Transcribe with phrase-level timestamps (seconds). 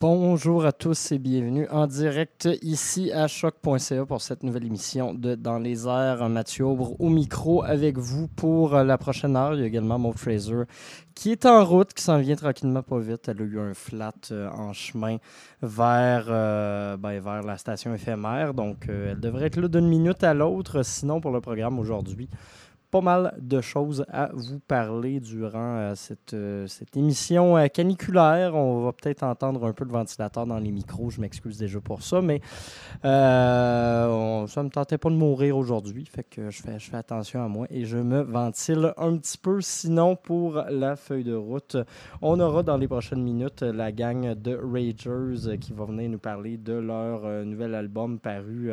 [0.00, 5.34] Bonjour à tous et bienvenue en direct ici à choc.ca pour cette nouvelle émission de
[5.36, 6.28] Dans les airs.
[6.28, 9.54] Mathieu Aubre au micro avec vous pour la prochaine heure.
[9.54, 10.64] Il y a également Maud Fraser
[11.14, 13.28] qui est en route, qui s'en vient tranquillement pas vite.
[13.28, 15.18] Elle a eu un flat euh, en chemin
[15.62, 18.52] vers, euh, ben, vers la station éphémère.
[18.52, 20.82] Donc, euh, elle devrait être là d'une minute à l'autre.
[20.82, 22.28] Sinon, pour le programme aujourd'hui,
[22.94, 28.54] pas mal de choses à vous parler durant euh, cette, euh, cette, émission euh, caniculaire.
[28.54, 31.10] On va peut-être entendre un peu de ventilateur dans les micros.
[31.10, 32.40] Je m'excuse déjà pour ça, mais
[33.02, 36.04] on, ça ne me tentait pas de mourir aujourd'hui.
[36.04, 39.38] Fait que je fais, je fais attention à moi et je me ventile un petit
[39.38, 39.60] peu.
[39.60, 41.76] Sinon, pour la feuille de route,
[42.22, 46.58] on aura dans les prochaines minutes la gang de Ragers qui va venir nous parler
[46.58, 48.70] de leur nouvel album paru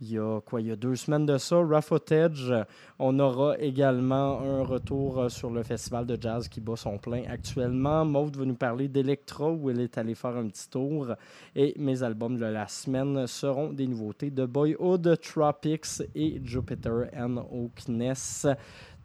[0.00, 2.54] il y a quoi, il y a deux semaines de ça, Rough Footage.
[2.98, 7.22] On aura également un retour euh, sur le festival de jazz qui bat son plein
[7.28, 8.04] actuellement.
[8.04, 11.08] Maud va nous parler d'Electra où elle est allée faire un petit tour.
[11.54, 17.36] Et mes albums de la semaine seront des nouveautés de Boyhood, Tropics et Jupiter and
[17.52, 18.46] Oakness.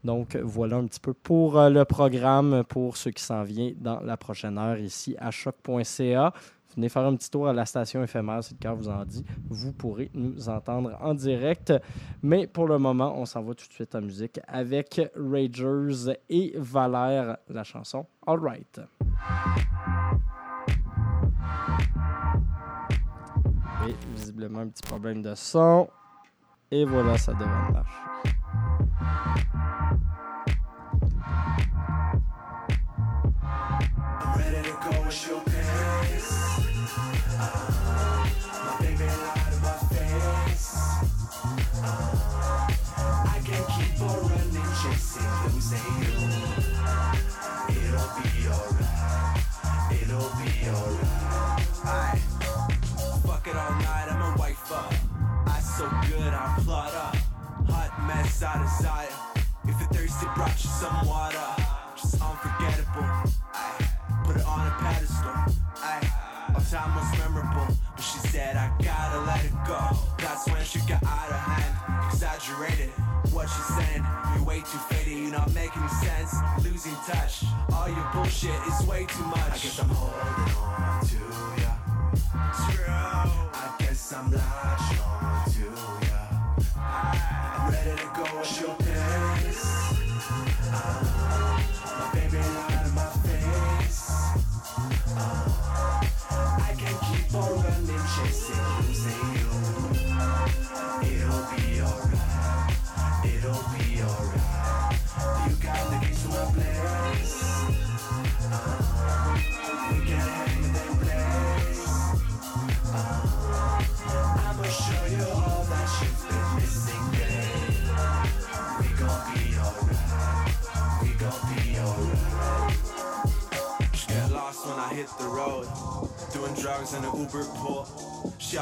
[0.06, 4.00] Donc voilà un petit peu pour euh, le programme pour ce qui s'en vient dans
[4.02, 6.31] la prochaine heure ici à choc.ca.
[6.76, 9.23] Venez faire un petit tour à la station éphémère, si le cœur vous en dit.
[9.50, 11.73] Vous pourrez nous entendre en direct.
[12.22, 16.53] Mais pour le moment, on s'en va tout de suite en musique avec Ragers et
[16.58, 18.81] Valère, la chanson All Right.
[23.88, 25.88] Et visiblement un petit problème de son.
[26.72, 28.02] Et voilà, ça devrait marcher.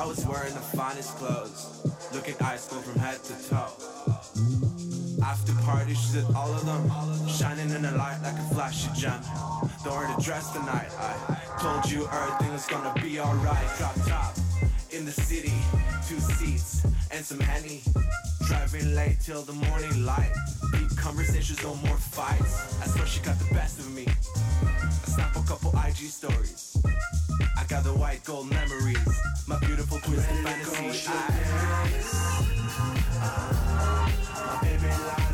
[0.03, 1.79] She was wearing the finest clothes.
[2.13, 3.71] Looking ice cold from head to toe.
[5.23, 7.27] After party, she's at all of them.
[7.29, 9.21] Shining in the light like a flashy gem.
[9.85, 10.91] Don't wear the dress tonight.
[10.99, 13.77] I told you everything was gonna be alright.
[13.77, 14.35] Drop top
[14.91, 15.53] in the city,
[16.05, 17.81] two seats and some henny.
[18.45, 20.33] Driving late till the morning light.
[20.73, 22.77] Deep conversations, no more fights.
[22.81, 24.05] I swear she got the best of me.
[24.05, 26.72] I snap a couple IG stories.
[27.83, 28.97] The white gold memories.
[29.45, 31.09] My beautiful twisted fantasy.
[33.19, 34.11] I,
[34.45, 35.32] my baby light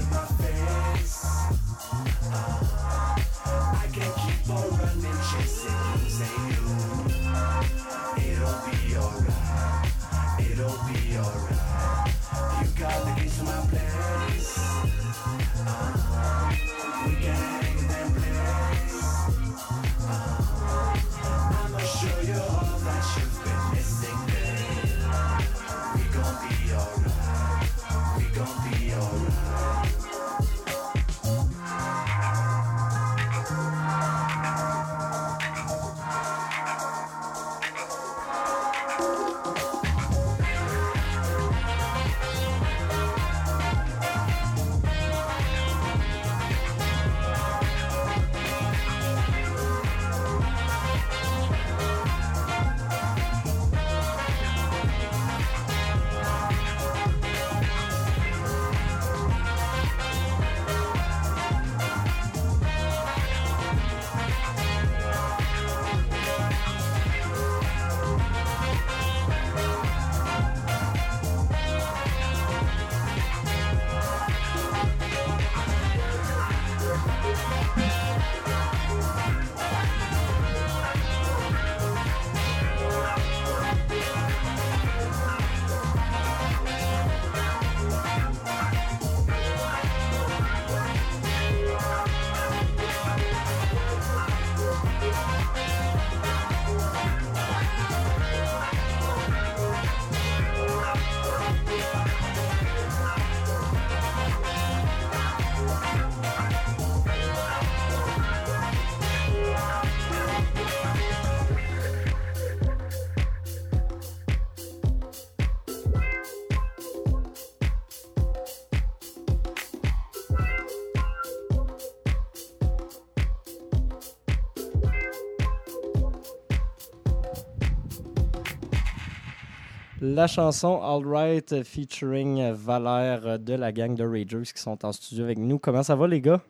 [130.15, 135.23] La chanson All Right featuring Valère de la gang de Ragers qui sont en studio
[135.23, 135.59] avec nous.
[135.59, 136.41] Comment ça va, les gars?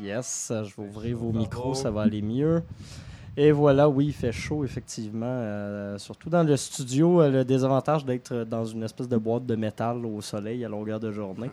[0.00, 2.62] Yes, je vais ouvrir vos micros, ça va aller mieux.
[3.36, 5.26] Et voilà, oui, il fait chaud, effectivement.
[5.26, 9.56] euh, surtout dans le studio, euh, le désavantage d'être dans une espèce de boîte de
[9.56, 11.50] métal au soleil à longueur de journée.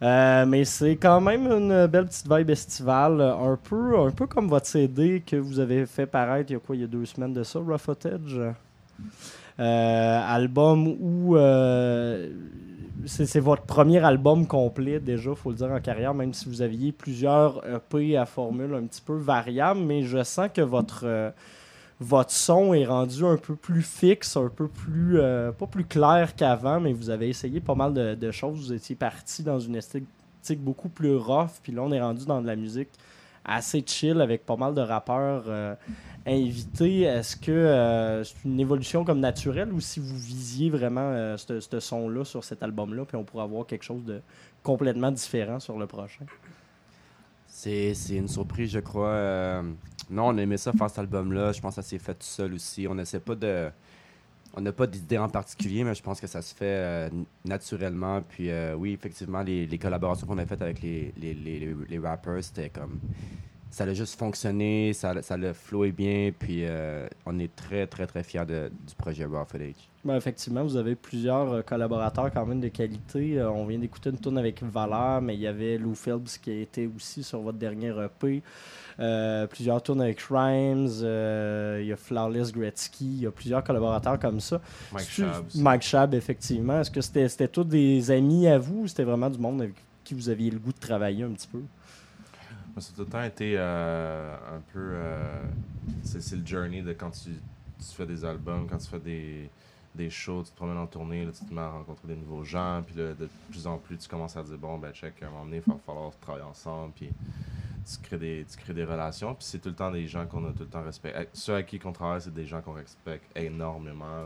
[0.00, 4.48] Euh, mais c'est quand même une belle petite vibe estivale, un peu, un peu comme
[4.48, 7.04] votre CD que vous avez fait paraître il y a quoi, il y a deux
[7.04, 8.40] semaines de ça, Rough Footage?
[9.60, 12.30] Euh, album où euh,
[13.04, 16.92] c'est votre premier album complet déjà, faut le dire en carrière, même si vous aviez
[16.92, 21.30] plusieurs EP à formule un petit peu variables, mais je sens que votre euh,
[22.00, 25.20] votre son est rendu un peu plus fixe, un peu plus
[25.56, 28.58] pas plus clair qu'avant, mais vous avez essayé pas mal de, choses.
[28.58, 30.08] Vous étiez parti dans une esthétique
[30.58, 32.88] beaucoup plus rough, puis là on est rendu dans de la musique
[33.44, 35.44] assez chill avec pas mal de rappeurs
[36.26, 37.02] invités.
[37.02, 41.80] Est-ce que euh, c'est une évolution comme naturelle ou si vous visiez vraiment euh, ce
[41.80, 44.20] son-là sur cet album-là, puis on pourrait avoir quelque chose de
[44.62, 46.24] complètement différent sur le prochain?
[47.46, 49.08] C'est une surprise, je crois.
[49.08, 49.62] Euh,
[50.10, 51.52] non, on aimait ça faire cet album-là.
[51.52, 52.86] Je pense que ça s'est fait tout seul aussi.
[52.88, 53.70] On essaie pas de.
[54.54, 57.10] On n'a pas d'idée en particulier, mais je pense que ça se fait
[57.44, 58.20] naturellement.
[58.22, 62.68] Puis oui, effectivement, les, collaborations qu'on a faites avec les, les, les- les rappers, c'était
[62.68, 62.98] comme.
[63.74, 68.06] Ça a juste fonctionné, ça, ça a flowé bien, puis euh, on est très, très,
[68.06, 69.88] très fiers de- du projet Raw Footage.
[70.04, 73.38] Ben, effectivement, vous avez plusieurs euh, collaborateurs quand même de qualité.
[73.38, 76.50] Euh, on vient d'écouter une tourne avec Valère, mais il y avait Lou Phelps qui
[76.50, 78.42] a été aussi sur votre dernier EP.
[79.00, 83.64] Euh, plusieurs tournes avec Rhymes, euh, il y a Flawless Gretzky, il y a plusieurs
[83.64, 84.60] collaborateurs comme ça.
[84.92, 85.54] Mike Shabs.
[85.54, 86.80] Mike Shab, effectivement.
[86.80, 89.74] Est-ce que c'était c'était tous des amis à vous ou c'était vraiment du monde avec
[90.04, 91.62] qui vous aviez le goût de travailler un petit peu?
[92.74, 94.78] Moi, ça a tout le temps été euh, un peu.
[94.94, 95.42] euh,
[96.04, 97.30] c'est le journey de quand tu,
[97.78, 99.50] tu fais des albums, quand tu fais des,
[99.94, 102.44] des shows, tu te promènes en tournée, là, tu te mets à rencontrer des nouveaux
[102.44, 105.26] gens, puis là, de plus en plus, tu commences à dire bon, ben, check, à
[105.26, 107.10] un moment donné, il va falloir travailler ensemble, puis
[107.84, 110.46] tu crées des, tu crées des relations, puis c'est tout le temps des gens qu'on
[110.48, 111.28] a tout le temps respecté.
[111.34, 114.24] Ceux avec qui on travaille, c'est des gens qu'on respecte énormément,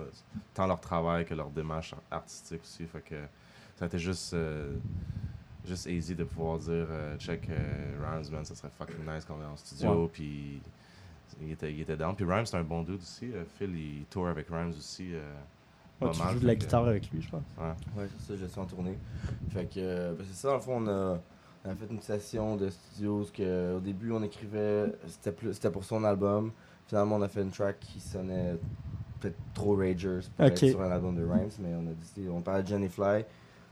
[0.54, 2.84] tant leur travail que leur démarche artistique aussi.
[2.84, 3.16] Fait que
[3.76, 4.34] ça a été juste.
[4.34, 4.76] euh,
[5.66, 7.56] juste easy de pouvoir dire euh, check euh,
[8.00, 10.10] Rhymes man ça serait fucking nice qu'on est en studio Ouais.
[10.12, 10.60] puis
[11.42, 14.04] il était, il était down puis Rhymes c'est un bon dude aussi Euh, Phil il
[14.10, 15.20] tour avec Rhymes aussi euh,
[16.00, 17.42] Ouais, pas tu mal, joues de la guitare avec lui, je pense.
[17.58, 17.64] ouais.
[18.02, 18.98] Ouais, c'est ça, je suis en tournée.
[19.48, 21.18] Fait que, euh, ben, c'est ça, dans le fond, on a,
[21.64, 23.20] on a fait une session de studio.
[23.20, 26.52] parce que, au début, on écrivait, c'était plus- c'était pour son album.
[26.86, 28.58] Finalement, on a fait une track qui sonnait
[29.20, 30.52] peut-être trop Ragers pour Ok.
[30.52, 33.24] être sur un album de Rhymes, mais on a décidé, on parlait de Jenny Fly.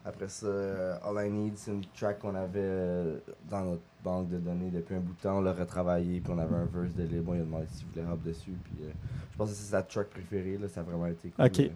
[0.06, 3.18] Après ça, euh, All I Need, c'est une track qu'on avait euh,
[3.48, 5.38] dans notre banque de données depuis un bout de temps.
[5.38, 7.34] On l'a retravaillé, puis on avait un verse de libre.
[7.34, 8.52] Il a demandé s'il voulait hop dessus.
[8.64, 8.90] Puis, euh,
[9.32, 10.58] je pense que c'est sa track préférée.
[10.58, 11.46] Là, ça a vraiment été cool.
[11.46, 11.70] Ok.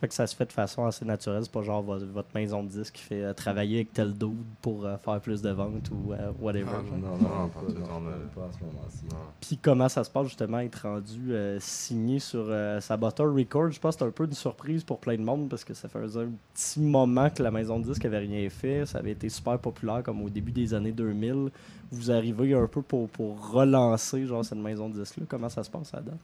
[0.00, 1.42] Fait que ça se fait de façon assez naturelle.
[1.42, 4.44] C'est pas genre vo- votre maison de disque qui fait euh, travailler avec tel dude
[4.62, 6.66] pour euh, faire plus de ventes ou euh, whatever.
[6.72, 6.82] Ah.
[6.96, 9.04] Non, non, Non, non, pas pas, tout, non, on a- pas à ce moment-ci.
[9.40, 13.72] Puis comment ça se passe justement être rendu euh, signé sur euh, Saboteur Records?
[13.72, 15.88] Je pense que c'est un peu une surprise pour plein de monde parce que ça
[15.88, 18.86] faisait un petit moment que la maison de disque avait rien fait.
[18.86, 21.50] Ça avait été super populaire comme au début des années 2000.
[21.90, 25.24] Vous arrivez un peu pour, pour relancer genre cette maison de disque-là.
[25.28, 26.14] Comment ça se passe à date?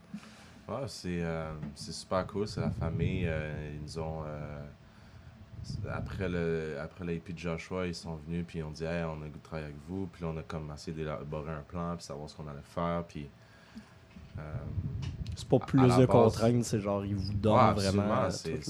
[0.67, 2.47] Ouais, c'est euh, c'est super cool.
[2.47, 3.25] C'est la famille.
[3.27, 4.23] euh, ils nous ont.
[4.25, 4.65] euh,
[5.91, 7.03] après le après
[7.33, 9.67] de Joshua, ils sont venus puis ils ont dit hey, on a goût de travailler
[9.67, 10.07] avec vous.
[10.07, 13.03] Puis là, on a comme essayé d'élaborer un plan puis savoir ce qu'on allait faire.
[13.07, 13.27] Puis.
[15.37, 18.29] C'est pas À- plus à de base- contraintes, c'est genre ils vous donnent Ouais, vraiment.
[18.29, 18.61] c'est-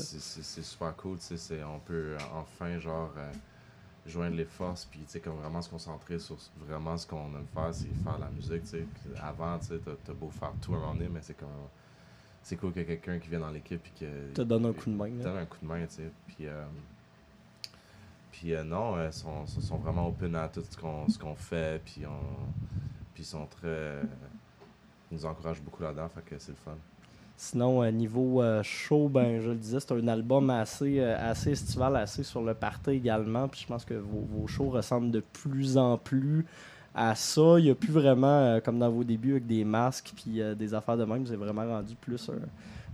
[0.64, 1.18] super cool.
[1.20, 3.12] tu sais, On peut enfin genre
[4.06, 6.38] joindre les forces puis tu sais, comme vraiment se concentrer sur
[6.68, 8.64] vraiment ce qu'on aime faire, c'est faire la musique.
[8.64, 8.86] tu sais.
[9.22, 11.50] Avant, tu sais, t'as t'as beau faire tout à un moment donné, mais c'est comme
[12.48, 14.74] c'est cool qu'il y ait quelqu'un qui vient dans l'équipe et que Te donne un
[14.74, 15.10] coup de main.
[15.10, 15.84] te donne un coup de main.
[15.88, 16.12] tu sais.
[16.28, 16.64] Puis, euh,
[18.32, 20.78] puis euh, non, euh, ils sont, sont- vraiment open à tout ce
[21.18, 21.82] qu'on fait.
[21.84, 22.46] Puis on,
[23.16, 24.02] puis ils sont très.
[25.12, 26.76] ils nous encouragent beaucoup là-dedans, fait que c'est le fun.
[27.38, 31.52] Sinon, euh, niveau euh, show, ben, je le disais, c'est un album assez, euh, assez
[31.52, 33.48] estival, assez sur le party également.
[33.50, 36.46] Puis je pense que vos, vos shows ressemblent de plus en plus
[36.96, 37.56] à ça.
[37.60, 40.56] Il n'y a plus vraiment, euh, comme dans vos débuts, avec des masques puis euh,
[40.56, 41.26] des affaires de même.
[41.28, 42.48] C'est vraiment rendu plus un-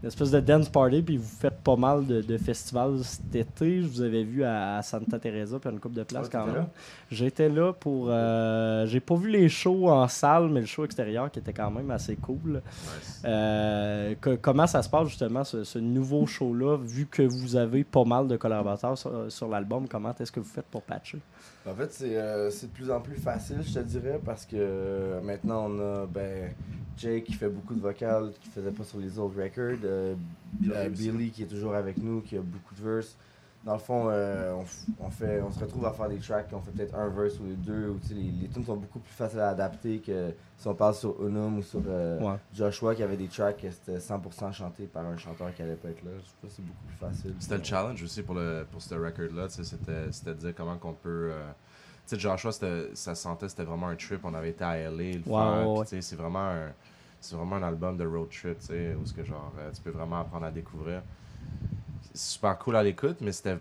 [0.03, 1.03] une espèce de dance party.
[1.03, 3.83] Puis vous faites pas mal de, de festivals cet été.
[3.83, 6.29] Je vous avais vu à, à Santa Teresa, puis à une coupe de place Ouais,
[6.31, 6.65] quand même.
[7.11, 8.07] J'étais là pour.
[8.09, 11.69] euh, J'ai pas vu les shows en salle, mais le show extérieur qui était quand
[11.69, 12.63] même assez cool.
[12.63, 13.21] Nice.
[13.25, 17.83] Euh, que- comment ça se passe justement ce, ce nouveau show-là, vu que vous avez
[17.83, 21.19] pas mal de collaborateurs sur, sur l'album, comment est-ce que vous faites pour patcher?
[21.65, 24.55] En fait, c'est euh, c'est de plus en plus facile, je te dirais, parce que
[24.57, 26.53] euh, maintenant, on a ben,
[26.97, 29.79] Jake qui fait beaucoup de vocales, qui faisait pas sur les autres records.
[29.83, 30.15] euh,
[30.53, 30.89] Billy euh.
[30.89, 33.15] Billy qui est toujours avec nous, qui a beaucoup de verses.
[33.63, 34.55] Dans le fond, euh,
[34.99, 37.43] on, fait, on se retrouve à faire des tracks, on fait peut-être un verse ou
[37.45, 37.89] deux.
[37.89, 40.73] Ou, tu sais, les, les tunes sont beaucoup plus faciles à adapter que si on
[40.73, 42.37] parle sur Unum ou sur euh, Ouais.
[42.51, 45.89] Joshua qui avait des tracks que c'était 100% chanté par un chanteur qui allait pas
[45.89, 46.09] être là.
[46.17, 47.35] Je trouve que c'est beaucoup plus facile.
[47.39, 49.47] C'était le challenge aussi pour, le, pour ce record-là.
[49.49, 51.29] C'était c'était de dire comment qu'on peut.
[51.31, 51.51] euh,
[52.07, 52.51] tu sais, Joshua,
[52.95, 54.21] ça sentait c'était vraiment un trip.
[54.25, 56.71] On avait été à LA le ouais, sais, C'est vraiment, un-
[57.19, 59.81] c'est vraiment un album de road trip tu sais, où ce que, genre, euh, tu
[59.83, 61.03] peux vraiment apprendre à découvrir.
[62.13, 63.57] Super cool à l'écoute, mais c'était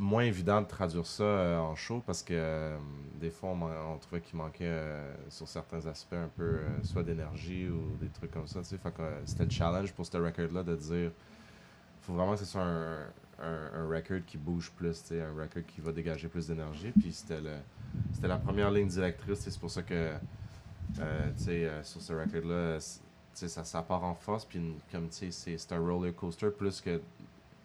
[0.00, 2.78] moins évident de traduire ça euh, en show parce que euh,
[3.20, 7.96] des fois, on, trouvait qu'il manquait euh, sur certains aspects un peu soit d'énergie ou
[8.00, 8.60] des trucs comme ça.
[8.64, 11.10] c'était le challenge pour ce record-là de dire
[12.00, 13.04] faut vraiment que ce soit un,
[13.42, 16.92] un, record qui bouge plus, un record qui va dégager plus d'énergie.
[16.98, 17.40] Puis c'était
[18.14, 20.12] c'était la première ligne directrice, c'est pour ça que
[21.82, 22.78] sur ce record-là,
[23.34, 27.00] ça, ça part en force, puis comme tu sais, c'est un roller coaster plus que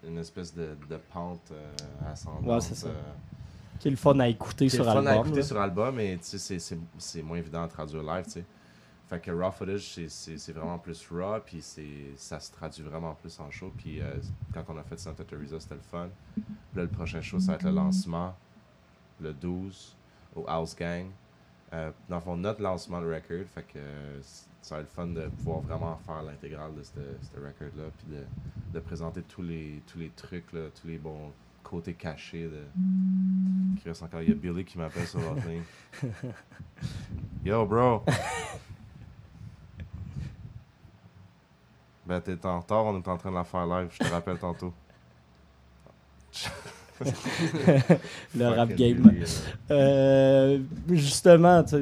[0.07, 1.71] une espèce de, de pente euh,
[2.11, 2.45] ascendante.
[2.45, 2.87] Ouais, c'est ça.
[2.87, 2.93] euh,
[3.79, 5.13] Qui est le fun à écouter c'est sur le fun album.
[5.13, 5.43] à écouter là.
[5.43, 8.45] sur album, sais, c'est- c'est c'est moins évident à traduire live, tu sais.
[9.07, 12.83] Fait que raw footage, c'est- c'est c'est vraiment plus raw, puis c'est- ça se traduit
[12.83, 13.71] vraiment plus en show.
[13.77, 14.13] Puis euh,
[14.53, 16.07] quand on a fait Santa Teresa, c'était le fun.
[16.33, 16.43] Puis
[16.75, 18.35] là, le prochain show, ça va être le lancement,
[19.21, 19.95] le 12,
[20.35, 21.05] au House Gang.
[21.73, 24.19] Euh, dans le fond, notre lancement de record, fait que euh,
[24.61, 26.99] ça va être le fun de pouvoir vraiment faire l'intégrale de ce
[27.35, 28.23] record-là, puis de,
[28.73, 31.31] de présenter tous les, tous les trucs, là, tous les bons
[31.63, 32.63] côtés cachés de,
[33.81, 34.21] qui reste encore.
[34.21, 35.63] Il y a Billy qui m'appelle sur ligne.
[37.43, 38.03] Yo, bro!
[42.05, 43.89] ben, t'es en retard, on est en train de la faire live.
[43.91, 44.73] Je te rappelle tantôt.
[48.37, 49.11] Le rap game.
[49.71, 50.59] Euh,
[50.91, 51.75] justement, tu,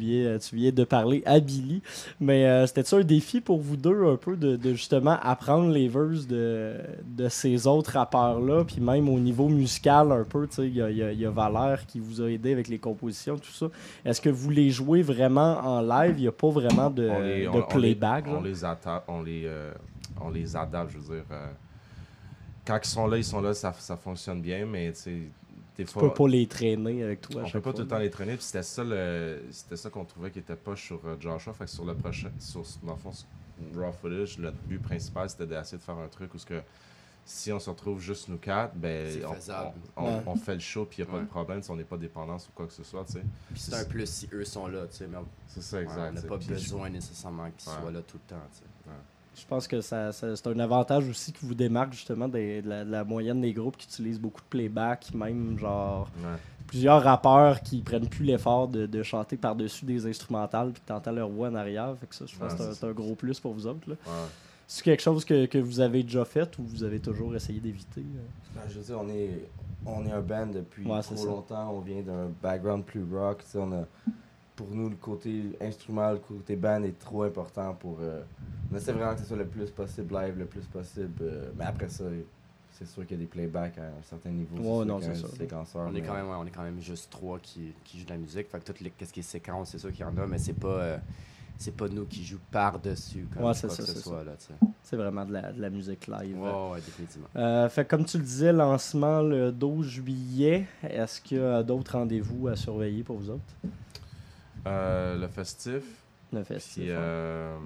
[0.00, 1.82] viens, tu viens de parler à Billy,
[2.20, 5.88] mais euh, c'était-tu un défi pour vous deux un peu de, de justement apprendre les
[5.88, 6.74] verses de,
[7.04, 10.82] de ces autres rappeurs-là, puis même au niveau musical un peu, tu sais, il y
[10.82, 13.50] a, y a- il y a Valère qui vous a aidé avec les compositions, tout
[13.52, 13.66] ça.
[14.04, 16.14] Est-ce que vous les jouez vraiment en live?
[16.18, 18.24] Il n'y a pas vraiment de, on les, de on- on les- playback?
[18.28, 18.64] On les,
[19.08, 19.72] on les, euh,
[20.20, 21.24] on les adapte, je veux dire.
[22.70, 25.10] Quand ils sont là, ils sont là, ça, ça fonctionne bien, mais tu sais,
[25.76, 26.02] des Tu fois.
[26.02, 28.34] peux pas les traîner avec toi On peut pas fois, tout le temps les traîner,
[28.34, 31.52] puis c'était ça, le- c'était ça qu'on trouvait qui était pas sur euh, Joshua.
[31.52, 33.26] Fait que sur le prochain, sur, dans le fond, sur
[33.74, 36.60] Raw Footage, le but principal c'était d'essayer de faire un truc où ce que
[37.24, 39.72] si on se retrouve juste nous quatre, ben on, faisable.
[39.96, 40.22] on- Ouais.
[40.26, 41.24] on fait le show, puis il n'y a pas Ouais.
[41.24, 43.22] de problème, si on n'est pas dépendant ou quoi que ce soit, tu sais.
[43.52, 45.82] Puis c'est un plus si eux sont là, tu sais, mais on C'est ça, ouais,
[45.84, 46.08] exact.
[46.10, 47.78] on n'a tu pas besoin nécessairement qu'ils Ouais.
[47.80, 48.64] soient là tout le temps, tu sais.
[49.40, 52.68] Je pense que ça, ça- c'est un avantage aussi qui vous démarque justement des- de,
[52.68, 56.36] la, de la moyenne des groupes qui utilisent beaucoup de playback, même genre Ouais.
[56.66, 61.28] plusieurs rappeurs qui prennent plus l'effort de, de chanter par-dessus des instrumentales puis t'entends leur
[61.28, 61.94] voix en arrière.
[61.98, 63.88] Fait que ça, je pense Ouais, que c'est un- gros plus pour vous autres.
[63.88, 63.94] là.
[64.06, 64.28] Ouais.
[64.66, 68.02] C'est quelque chose que, que vous avez déjà fait ou vous avez toujours essayé d'éviter?
[68.02, 68.20] euh?
[68.54, 69.48] Ben, je veux dire, on est,
[69.84, 71.72] on est un band depuis trop longtemps.
[71.74, 73.42] On vient d'un background plus rock.
[73.56, 73.84] On a,
[74.60, 77.96] pour nous, le côté instrument, le côté band est trop important pour.
[78.02, 78.20] euh,
[78.70, 81.14] on essaie vraiment que ce soit le plus possible live, le plus possible.
[81.22, 82.04] euh, mais après ça,
[82.72, 84.56] c'est sûr qu'il y a des playbacks à un certain niveau.
[84.62, 85.26] Sûr non, c'est ça.
[85.28, 88.10] On est, quand même, ouais, on est quand même juste trois qui, qui jouent de
[88.10, 88.48] la musique.
[88.50, 90.38] Fait que tout les, qu'est-ce qui est séquence, c'est sûr qu'il y en a, mais
[90.38, 90.98] c'est pas, euh,
[91.56, 94.24] c'est pas nous qui jouons par-dessus comme Ouais, quoi c'est que ça, ce c'est soit.
[94.92, 96.36] Vraiment de la, de la musique live.
[96.36, 97.28] ouais, ouais, définitivement.
[97.36, 100.66] Euh, fait que comme tu le disais, lancement le 12 juillet.
[100.82, 103.42] Est-ce qu'il y a d'autres rendez-vous à surveiller pour vous autres?
[104.66, 105.84] Euh, le festif,
[106.32, 106.86] Le festival.
[106.86, 107.56] Puis euh,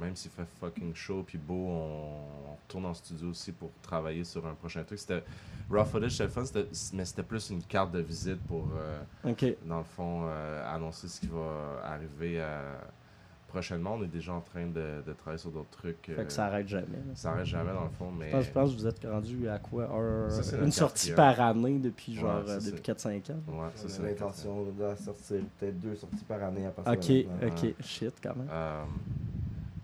[0.00, 4.24] même s'il fait fucking chaud puis beau, on, on retourne en studio aussi pour travailler
[4.24, 4.98] sur un prochain truc.
[4.98, 5.24] C'était
[5.70, 6.44] Raw Footage, c'était fun,
[6.92, 9.02] mais c'était plus une carte de visite pour, euh,
[9.66, 10.28] dans le fond,
[10.66, 12.76] annoncer ce qui va arriver euh,
[13.54, 13.94] prochainement.
[13.94, 16.06] On est déjà en train de, de travailler sur d'autres trucs.
[16.06, 16.86] Fait euh, que ça arrête jamais.
[16.96, 17.14] là.
[17.14, 19.48] ça arrête jamais dans le fond, mais Je pense, je pense que vous êtes rendu
[19.48, 23.34] à quoi un- Ça, c'est Une sortie par année depuis genre euh, depuis 4-5 ans?
[23.48, 27.48] ouais, ça On c'est l'intention de sortir peut-être deux sorties par année à partir Ok,
[27.52, 27.74] ok, Ouais.
[27.80, 28.48] shit quand même.
[28.50, 28.84] Euh,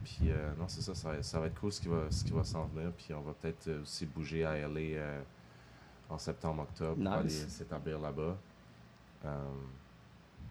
[0.04, 2.24] puis euh, non, c'est ça, ça va, ça va être cool ce qui va, ce
[2.24, 2.90] qui va s'en venir.
[2.96, 5.20] Puis on va peut-être euh, aussi bouger à LA euh,
[6.08, 7.14] en septembre-octobre pour Nice.
[7.20, 8.36] aller s'établir là-bas.
[9.26, 9.28] Euh,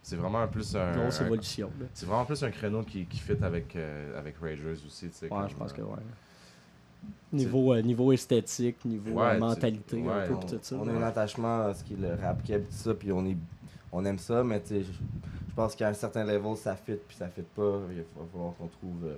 [0.01, 0.91] c'est vraiment un plus un.
[0.94, 1.70] Grosse évolution.
[1.94, 5.08] c'est vraiment plus un créneau qui, qui fit avec, euh, avec Ragers aussi.
[5.10, 6.01] tu sais, Ouais, comme, je pense que euh, ouais.
[7.32, 10.75] Niveau, euh, niveau esthétique, niveau Ouais, mentalité, un ouais, peu on, tout ça.
[10.79, 13.24] on a un attachement à ce qui est le rap keb, tout ça, puis on,
[13.25, 13.38] est,
[13.91, 16.96] on aime ça, mais tu sais, je, je pense qu'à un certain level, ça fit,
[17.08, 17.79] puis ça fit pas.
[17.91, 18.03] Il va
[18.34, 19.06] falloir qu'on trouve.
[19.06, 19.18] euh,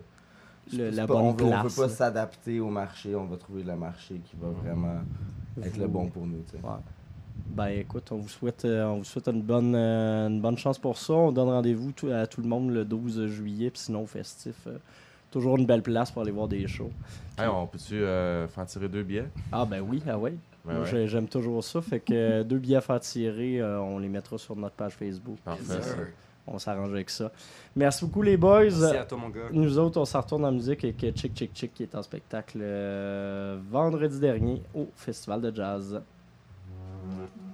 [0.73, 3.37] Le- la pas- bonne on veut, On place, veut pas s'adapter au marché, on va
[3.37, 4.99] trouver le marché qui va vraiment
[5.63, 6.43] être le bon pour nous.
[6.51, 6.63] tu sais.
[7.47, 10.79] Ben écoute, on vous souhaite, euh, on vous souhaite une, bonne, euh, une bonne chance
[10.79, 11.13] pour ça.
[11.13, 14.55] On donne rendez-vous à tout le monde le 12 juillet, puis sinon festif.
[14.67, 14.77] Euh,
[15.31, 16.91] toujours une belle place pour aller voir des shows.
[17.39, 19.29] On peut-tu faire tirer deux billets?
[19.51, 20.17] Ah ben oui, ah
[20.65, 21.07] ben ouais.
[21.07, 21.81] J'aime toujours ça.
[21.81, 25.37] Fait que deux billets à faire tirer, on les mettra sur notre page Facebook.
[25.43, 25.79] Parfait.
[26.47, 27.31] On s'arrange avec ça.
[27.75, 28.63] Merci beaucoup, les boys.
[28.63, 29.47] Merci à toi, mon gars.
[29.51, 32.59] Nous autres, on s'en retourne en musique avec Chick Chick Chick qui est en spectacle
[33.69, 36.01] vendredi dernier au Festival de Jazz.
[37.01, 37.50] Mm-hmm.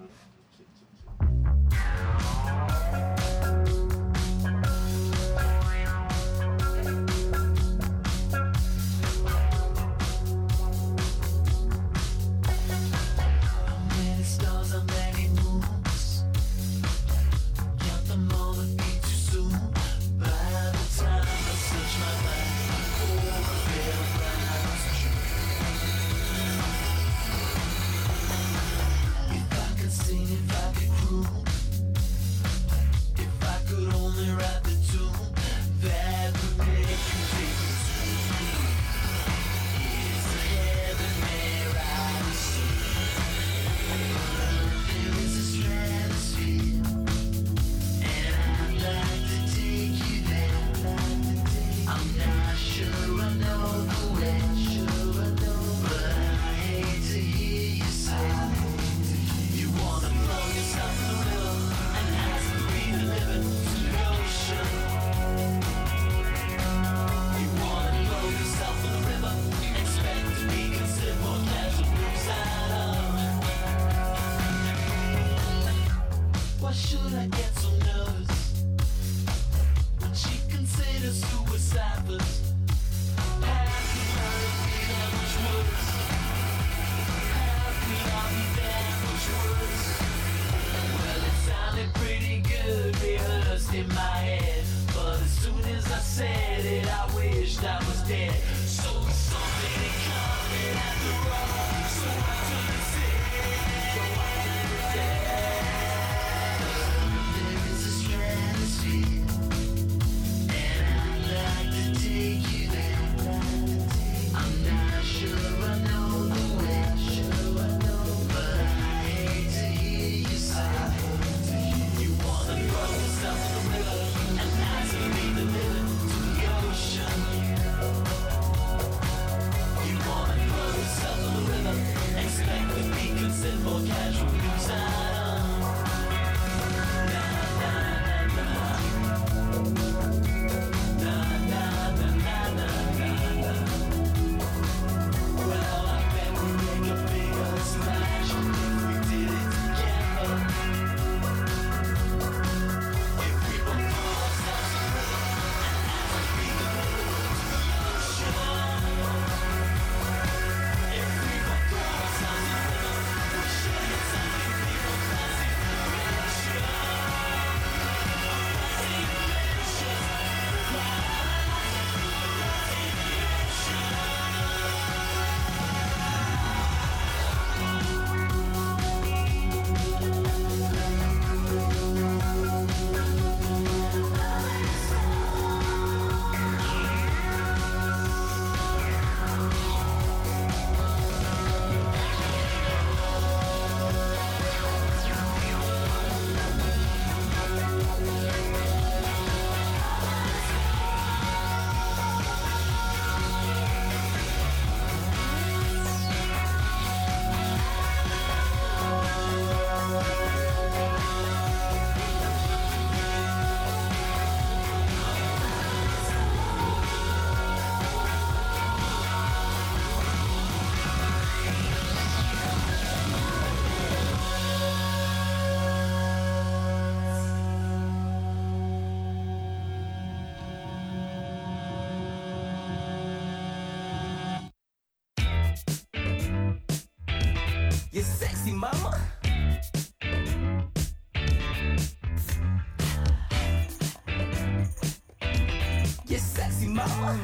[246.66, 246.80] maximum.
[246.80, 247.18] Uh.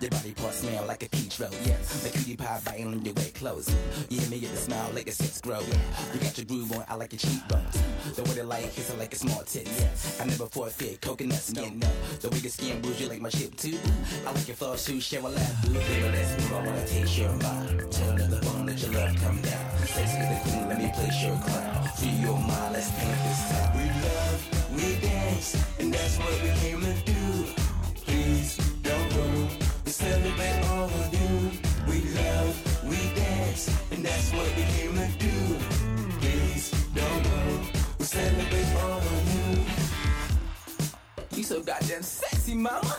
[0.00, 2.02] Your body parts smell like a peach roll, yes.
[2.02, 3.74] The cutie pie biting your way close.
[4.10, 5.60] You hear me get the smile, like your sex grow.
[5.60, 7.82] You got your groove on, I like your cheekbones.
[8.14, 9.66] The way the like hits it like a small tit.
[9.66, 10.20] Yes.
[10.20, 11.88] I never forfeit coconut skin, no.
[12.20, 13.78] The way your skin bruise, you like my chip too.
[14.26, 15.62] I like your flow shoes, share my laugh.
[15.62, 15.78] Baby,
[16.12, 17.92] let's move, I wanna taste your mind.
[17.92, 19.78] Tell another bone, let your love come down.
[19.86, 21.88] Sexy the queen, let me place your crown.
[21.96, 23.78] Free your mind, let's paint this town.
[23.78, 27.44] We love we dance, and that's what we came to do.
[28.04, 29.48] Please don't go.
[29.84, 31.50] We celebrate all of you.
[31.88, 35.36] We love, we dance, and that's what we came to do.
[36.20, 37.60] Please don't go.
[37.98, 39.50] We celebrate all of you.
[41.36, 42.96] You so goddamn sexy, mama.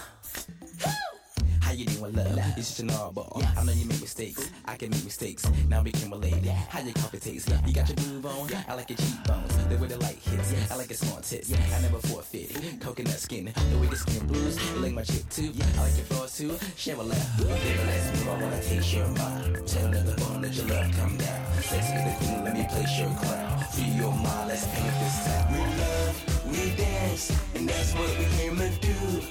[1.76, 2.58] You doing, love?
[2.58, 3.44] You such an oddball.
[3.44, 4.50] Uh, I know you make mistakes.
[4.64, 5.46] I can make mistakes.
[5.68, 6.46] Now we can relate.
[6.70, 7.52] How your coffee taste?
[7.66, 8.50] You got your groove on.
[8.70, 9.58] I like your cheekbones.
[9.68, 10.72] The way the light hits.
[10.72, 11.52] I like your small tits.
[11.52, 12.80] I never forfeit.
[12.80, 13.52] Coconut skin.
[13.72, 14.56] The way your skin blues.
[14.74, 15.52] You like my chick too.
[15.78, 16.56] I like your flaws too.
[16.78, 17.38] Share a laugh.
[17.40, 17.52] Baby,
[17.88, 18.30] let's move.
[18.30, 19.68] I wanna taste your mind.
[19.68, 21.62] Tell the bone that your love come down.
[21.62, 22.44] Sexy as the queen.
[22.46, 23.60] Let me place your crown.
[23.76, 24.48] Free your mind.
[24.48, 25.52] Let's paint this town.
[25.52, 26.16] We love,
[26.48, 29.28] we dance, and that's what we came to do.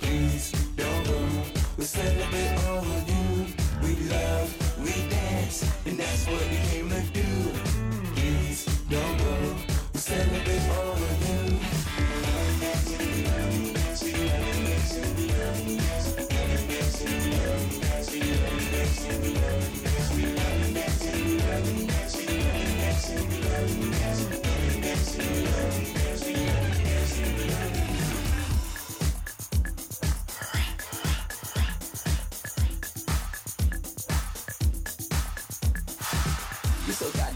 [0.00, 0.63] Please.
[1.84, 3.44] We celebrate all you.
[3.82, 7.28] We love, we dance, and that's what we came to do.
[8.16, 9.54] Please don't go.
[9.92, 10.63] We celebrate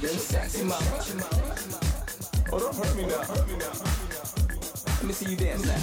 [0.01, 0.79] So sexy, mama.
[2.53, 3.19] Oh, don't hurt me now.
[4.87, 5.83] Let me see you dance now.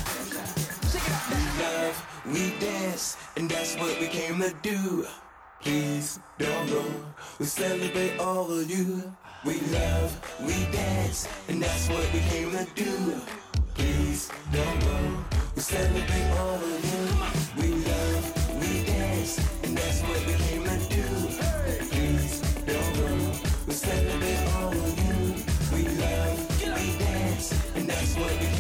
[1.30, 5.06] We love, we dance, and that's what we came to do.
[5.62, 6.84] Please don't go.
[7.40, 9.04] We celebrate all of you.
[9.44, 13.22] We love, we dance, and that's what we came to do.
[13.76, 14.98] Please don't go.
[15.56, 17.62] We celebrate all of you.
[17.62, 18.15] We love,
[28.18, 28.55] what we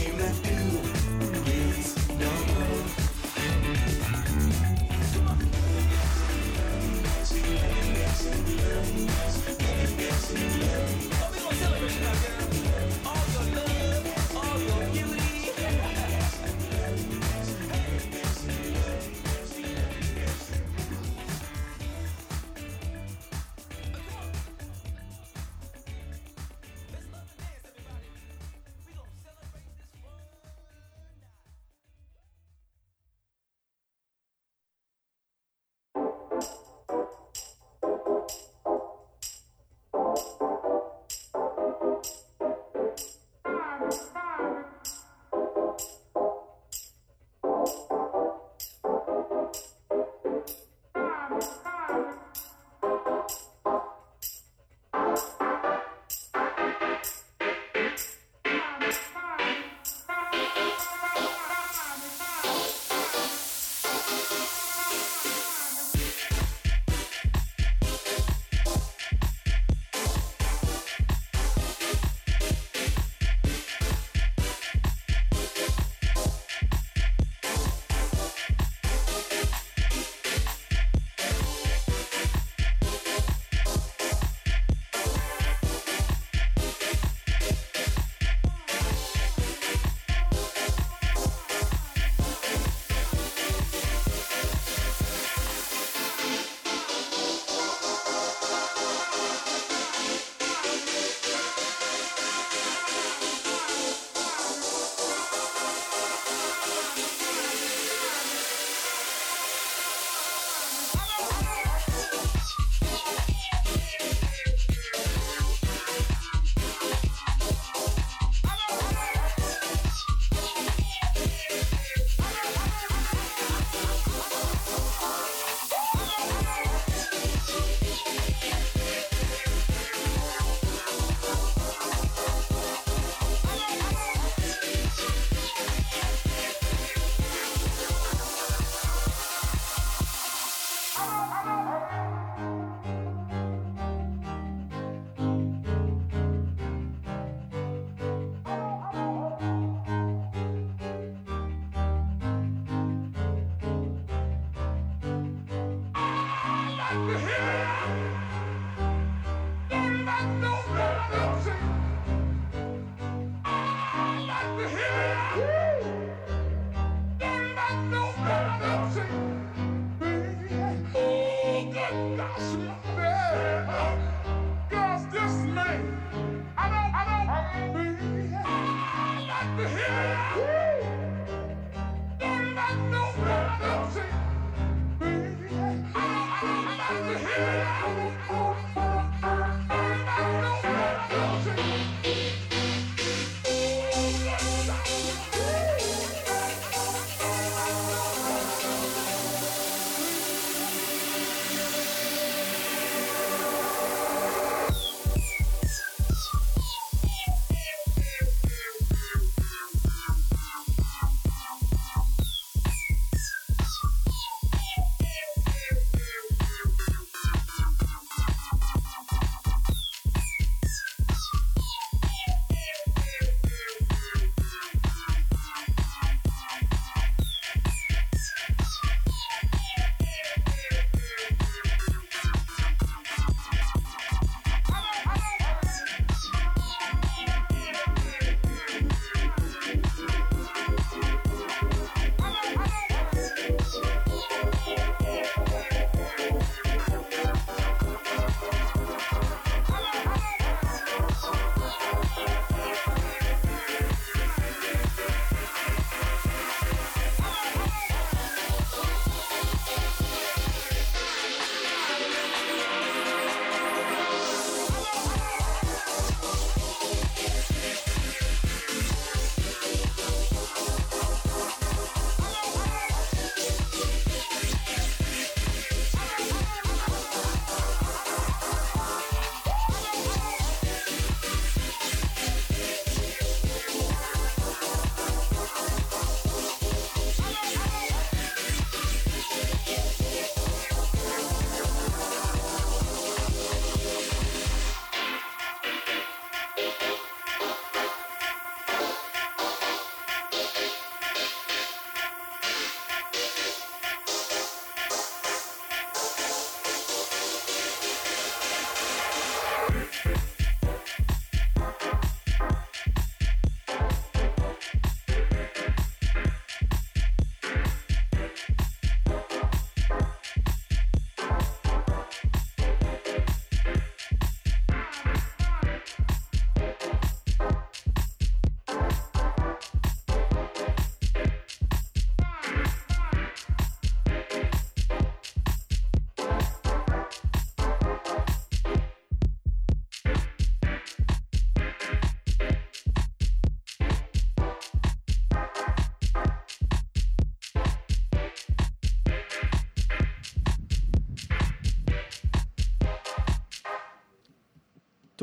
[179.66, 180.15] Uhum.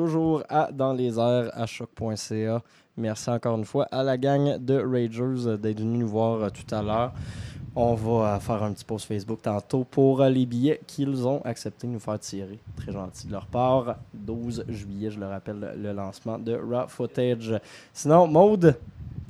[0.02, 2.60] Toujours à Dans les airs à choc.ca.
[2.96, 6.74] Merci encore une fois à la gang de Ragers d'être venus nous voir euh, tout
[6.74, 7.12] à l'heure.
[7.76, 11.40] On va euh, faire un petit post Facebook tantôt pour euh, les billets qu'ils ont
[11.44, 12.58] accepté de nous faire tirer.
[12.76, 13.96] Très gentil de leur part.
[14.12, 17.54] 12 juillet, je le rappelle, le lancement de Raw Footage.
[17.92, 18.76] Sinon, Maude,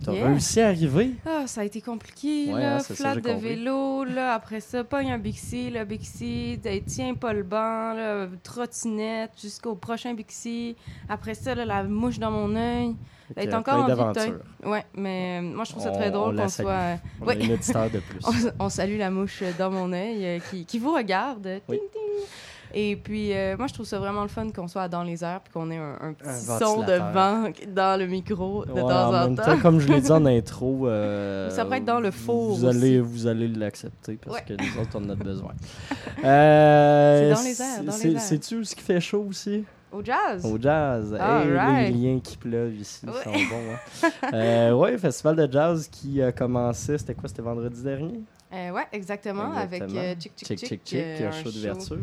[0.02, 0.26] t'as Yeah.
[0.28, 1.10] réussi à arriver?
[1.26, 2.76] Ah, ça a été compliqué, Ouais, là.
[2.76, 3.48] hein, ça, Flat de compris.
[3.48, 4.34] vélo, là.
[4.34, 6.58] Après ça, pogne un Bixi, le Bixi.
[6.86, 8.26] Tiens pas le banc, là.
[8.42, 10.76] Trottinette jusqu'au prochain Bixi.
[11.08, 12.94] Après ça, là, la mouche dans mon œil.
[13.34, 14.32] Elle est encore en vie.
[14.64, 16.70] Ouais, mais euh, moi, je trouve ça très on drôle qu'on soit.
[16.70, 17.40] euh, On Ouais.
[17.40, 18.18] a une auditeur de plus.
[18.58, 21.60] On, on salue la mouche dans mon œil euh, qui, qui vous regarde.
[21.68, 21.78] Oui.
[21.78, 22.26] Ting, ting.
[22.74, 25.40] Et puis, euh, moi, je trouve ça vraiment le fun qu'on soit dans les airs
[25.42, 28.80] puis qu'on ait un, un petit Un son de vent dans le micro de Ouais,
[28.80, 29.58] temps en, même temps.
[29.60, 33.00] comme je l'ai dit en intro, euh, Ça pourrait être dans le four Vous allez,
[33.00, 34.44] vous allez l'accepter parce Ouais.
[34.46, 35.52] que nous autres, on en a besoin.
[36.24, 38.18] Euh, C'est dans les airs, les.
[38.18, 39.64] Sais-tu ce qui fait chaud aussi?
[39.92, 40.44] Au jazz.
[40.46, 41.12] Au jazz.
[41.20, 41.94] Hey, Les right.
[41.94, 43.74] liens qui pleuvent ici sont bons.
[44.04, 44.10] Hein?
[44.34, 47.28] euh, festival de jazz qui a commencé, c'était quoi?
[47.28, 48.20] C'était vendredi dernier?
[48.52, 50.00] Euh, ouais, exactement, avec Exactement.
[50.02, 51.00] euh, Chick Chick Chick Chick.
[51.22, 51.96] Un show d'ouverture.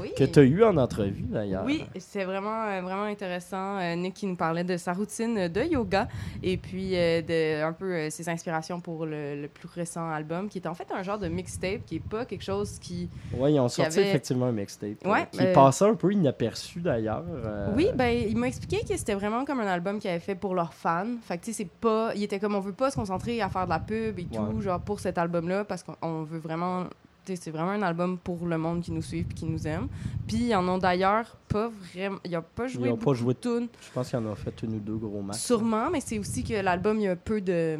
[0.00, 0.12] Oui.
[0.16, 1.64] Que tu as eu en entrevue d'ailleurs.
[1.64, 3.78] Oui, c'est vraiment, euh, vraiment intéressant.
[3.78, 6.08] Euh, Nick qui nous parlait de sa routine de yoga
[6.42, 10.58] et puis euh, de un peu ses inspirations pour le, le plus récent album, qui
[10.58, 13.08] est en fait un genre de mixtape, qui est pas quelque chose qui.
[13.36, 15.04] Ouais, ils ont sorti avait- effectivement un mixtape.
[15.06, 17.24] Ouais, qui euh, passait un peu inaperçu d'ailleurs.
[17.30, 20.34] euh, Oui, ben il m'a expliqué que c'était vraiment comme un album qu'il avait fait
[20.34, 21.06] pour leurs fans.
[21.22, 23.48] Fait que tu sais, c'est pas, il était comme on veut pas se concentrer à
[23.48, 24.62] faire de la pub et tout, Ouais.
[24.62, 26.84] genre pour cet album-là, parce qu'on on veut vraiment.
[27.26, 29.88] C'est vraiment un album pour le monde qui nous suit et qui nous aime.
[30.26, 32.18] Puis ils en ont d'ailleurs pas vraiment.
[32.24, 33.68] Il a pas joué ont pas joué de tunes.
[33.80, 35.38] Je pense qu'il y en a fait une ou deux gros matchs.
[35.38, 37.78] Sûrement, mais c'est aussi que l'album, il y a peu de,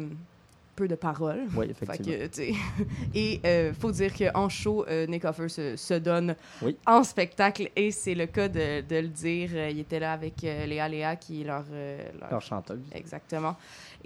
[0.75, 1.41] peu de paroles.
[1.55, 2.27] Oui, Fait effectivement.
[2.27, 6.75] que, Et euh, faut dire qu'en show, euh, Nick Offer se, se donne Oui.
[6.87, 9.51] en spectacle et c'est le cas de, de le dire.
[9.53, 12.81] Euh, Il était là avec euh, Léa Léa qui est leur, euh, leur- Leur chanteuse.
[12.93, 13.55] Exactement.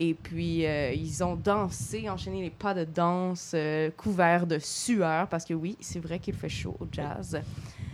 [0.01, 5.27] Et puis, euh, ils ont dansé, enchaîné les pas de danse, euh, couverts de sueur,
[5.27, 7.41] parce que oui, c'est vrai qu'il fait chaud au jazz.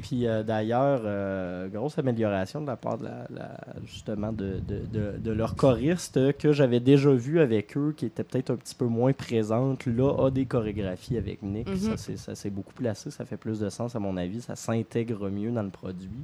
[0.07, 4.81] Puis euh, d'ailleurs, euh, grosse amélioration de la part de la, la- justement de, de,
[4.93, 8.75] de, de leur choriste que j'avais déjà vu avec eux, qui était peut-être un petit
[8.75, 11.67] peu moins présente, là, a des chorégraphies avec Nick.
[11.67, 11.97] Mhm.
[11.97, 15.49] Ça, s'est beaucoup placé, ça fait plus de sens à mon avis, ça s'intègre mieux
[15.51, 16.23] dans le produit.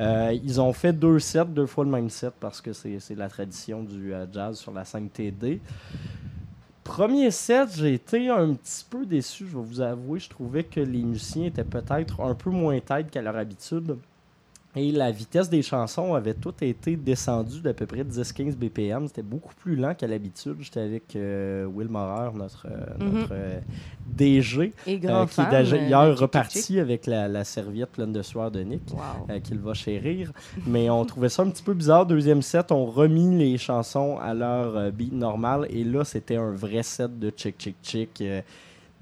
[0.00, 3.28] Euh, ils ont fait deux sets, deux fois le même set, parce que c'est la
[3.28, 5.60] tradition du jazz sur la scène TD.
[6.84, 10.18] Premier set, j'ai été un petit peu déçu, je vais vous avouer.
[10.18, 13.98] Je trouvais que les musiciens étaient peut-être un peu moins têtes qu'à leur habitude.
[14.74, 19.06] Et la vitesse des chansons avait tout été descendue d'à peu près 10-15 BPM.
[19.06, 20.56] C'était beaucoup plus lent qu'à l'habitude.
[20.60, 23.12] J'étais avec euh, Will Morer, notre, euh, Mhm.
[23.18, 23.60] notre euh,
[24.06, 28.82] DG, Et qui est d'ailleurs reparti avec la, la serviette pleine de sueur de Nick.
[28.92, 29.40] Wow.
[29.40, 30.32] qu'il va chérir.
[30.66, 32.06] Mais on trouvait ça un petit peu bizarre.
[32.06, 35.66] Deuxième set, on remis les chansons à leur beat normal.
[35.68, 38.22] Et là, c'était un vrai set de chick chick chick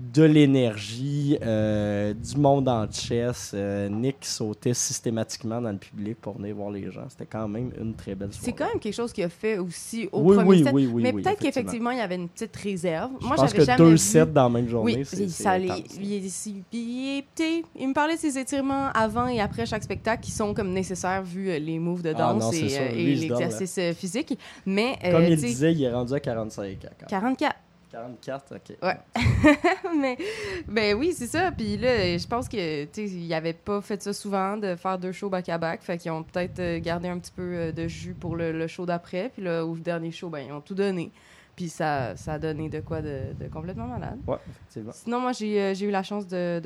[0.01, 3.53] de l'énergie, euh, du monde en chess.
[3.55, 7.05] Euh, Nick sautait systématiquement dans le public pour venir voir les gens.
[7.11, 8.47] C'était quand même une très belle soirée.
[8.47, 10.89] C'est quand même quelque chose qu'il a fait aussi au oui, premier oui.
[10.93, 13.11] Oui, mais peut-être qu'effectivement, il y avait une petite réserve.
[13.21, 15.69] Je Moi, pense que deux sets dans la même journée, c'est, ça il,
[17.89, 21.51] me parlait de ses étirements avant et après chaque spectacle qui sont comme nécessaires vu
[21.51, 24.39] euh, les moves de ah, danse et, euh, et l'exercice physique.
[24.65, 27.09] Mais, comme il disait, il est rendu à 45 à 44.
[27.09, 27.57] 44.
[27.91, 28.77] 40 cartes, OK.
[28.83, 28.99] Ouais.
[30.01, 30.17] mais
[30.69, 31.51] ben oui, c'est ça.
[31.51, 35.29] Puis là, je pense que ils n'avaient pas fait ça souvent de faire deux shows
[35.29, 35.83] back-à-back.
[35.83, 38.67] fait qu'ils ont peut-être euh, gardé un petit peu euh, de jus pour le, le
[38.67, 39.31] show d'après.
[39.31, 41.11] Puis là, au dernier show, ben, ils ont tout donné.
[41.57, 44.19] Puis ça, ça a donné de quoi de, complètement malade.
[44.27, 44.93] Ouais, effectivement.
[44.95, 46.61] Sinon, moi, j'ai euh, eu la chance de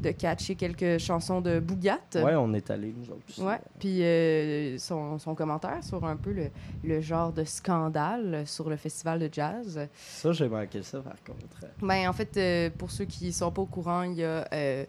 [0.00, 1.98] de catcher quelques chansons de Bougat.
[2.14, 3.24] Ouais, on est allés, nous autres.
[3.28, 3.42] aussi.
[3.42, 6.50] Ouais, puis euh, son, son commentaire sur un peu le,
[6.84, 9.88] le genre de scandale sur le festival de jazz.
[9.96, 11.66] Ça, j'ai manqué ça, par contre.
[11.82, 14.84] Ben, en fait, euh, pour ceux qui sont pas au courant, il y a euh.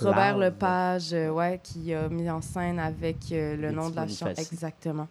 [0.00, 4.26] Robert Lepage ouais, qui a mis en scène avec le Les nom de la chanson.
[4.36, 5.06] Exactement.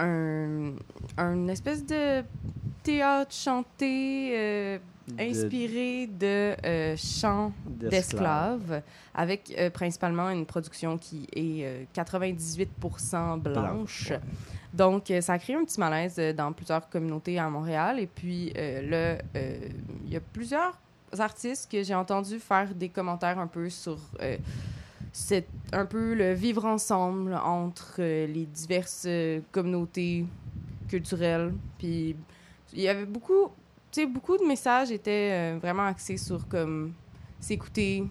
[0.00, 0.72] Un,
[1.16, 2.22] un espèce de
[2.92, 8.82] théâtre chanté euh, De- inspiré de euh, chants d'esclaves,
[9.14, 14.10] avec euh, principalement une production qui est euh, 98% blanche.
[14.10, 14.20] ouais.
[14.72, 17.98] Donc, ça a créé un petit malaise dans plusieurs communautés à Montréal.
[18.00, 20.78] Et puis, là, il y a plusieurs
[21.18, 23.96] artistes que j'ai entendu faire des commentaires un peu sur
[25.10, 30.26] cette- un peu le vivre ensemble entre euh, les diverses euh, communautés
[30.86, 31.54] culturelles.
[31.78, 32.14] Puis,
[32.72, 33.48] il y avait beaucoup,
[33.90, 36.92] tu sais, beaucoup de messages étaient euh, vraiment axés sur comme
[37.40, 38.04] s'écouter,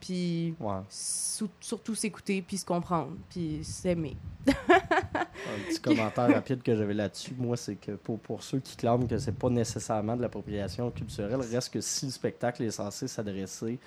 [0.00, 0.80] puis Ouais.
[0.88, 4.16] sou- surtout s'écouter, puis se comprendre, puis s'aimer.
[4.46, 9.06] Un petit commentaire rapide que j'avais là-dessus, moi, c'est que pour, pour ceux qui clament
[9.06, 13.78] que c'est pas nécessairement de l'appropriation culturelle, reste que si le spectacle est censé s'adresser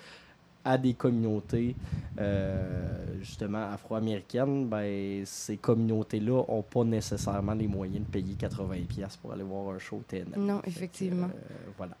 [0.64, 1.74] à des communautés
[2.18, 2.86] euh,
[3.20, 9.32] justement afro-américaines, ben, ces communautés-là ont pas nécessairement les moyens de payer 80$ piastres pour
[9.32, 10.32] aller voir un show TNM.
[10.36, 11.26] Non, que, effectivement.
[11.28, 11.94] euh, voilà.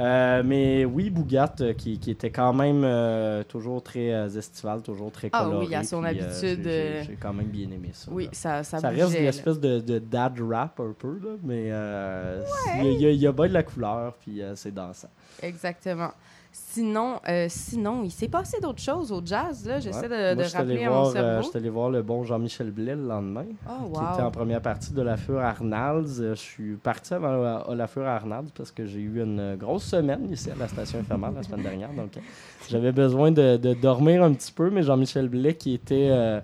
[0.00, 5.10] Euh, mais oui, Bougat, qui, qui était quand même euh, toujours très euh, estival, toujours
[5.10, 5.66] très Ah coloré.
[5.66, 8.08] oui, à son puis, habitude, j'ai- quand même bien aimé ça.
[8.12, 8.30] Oui, là.
[8.32, 11.64] ça, ça, Ça bougeait, reste une espèce de, de dad rap un peu, là, mais
[11.64, 14.72] il y, a- il y a- il y a bien de la couleur, puis c'est
[14.72, 15.08] dansant.
[15.42, 16.12] Exactement.
[16.50, 19.80] Sinon, euh, sinon, il s'est passé d'autres choses au jazz, là.
[19.80, 21.42] J'essaie de, Moi, allé rappeler à mon voir, euh, cerveau.
[21.42, 24.30] je suis allé voir le bon Jean-Michel Blais le lendemain, Oh, qui était en wow.
[24.30, 26.20] première partie de la Fure Arnalds.
[26.20, 29.84] Euh, Je suis parti avant la, la Fure Arnalds parce que j'ai eu une grosse
[29.84, 32.20] semaine ici à la station infirmière la semaine dernière, donc euh,
[32.68, 36.08] j'avais besoin de, de dormir un petit peu, mais Jean-Michel Blais qui était...
[36.10, 36.40] euh,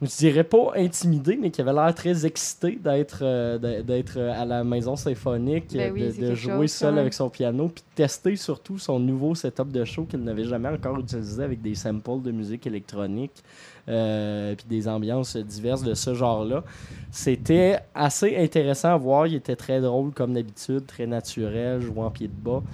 [0.00, 4.62] je dirais pas intimidé, mais qui avait l'air très excité d'être euh, d'être- à la
[4.62, 8.36] maison symphonique, Ben euh, oui, de, jouer chose, seul avec son piano, puis de tester
[8.36, 12.30] surtout son nouveau setup de show qu'il n'avait jamais encore utilisé avec des samples de
[12.30, 13.42] musique électronique,
[13.88, 16.62] euh, puis des ambiances diverses de ce genre-là.
[17.10, 19.26] C'était assez intéressant à voir.
[19.26, 22.62] Il était très drôle comme d'habitude, très naturel, jouant en pied de bas.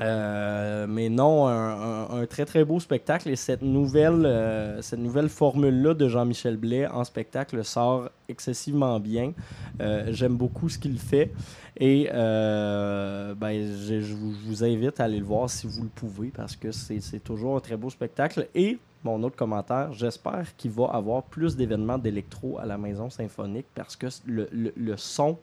[0.00, 4.98] Euh, mais non, un, un- un très très beau spectacle et cette nouvelle, euh, cette
[5.00, 9.32] nouvelle formule-là de Jean-Michel Blais en spectacle sort excessivement bien.
[9.80, 11.30] Euh, J'aime beaucoup ce qu'il fait
[11.78, 16.56] et ben, je, je vous, invite à aller le voir si vous le pouvez parce
[16.56, 18.48] que c'est c'est toujours un très beau spectacle.
[18.54, 23.66] Et mon autre commentaire, j'espère qu'il va avoir plus d'événements d'électro à la Maison Symphonique
[23.74, 25.38] parce que le, le- le son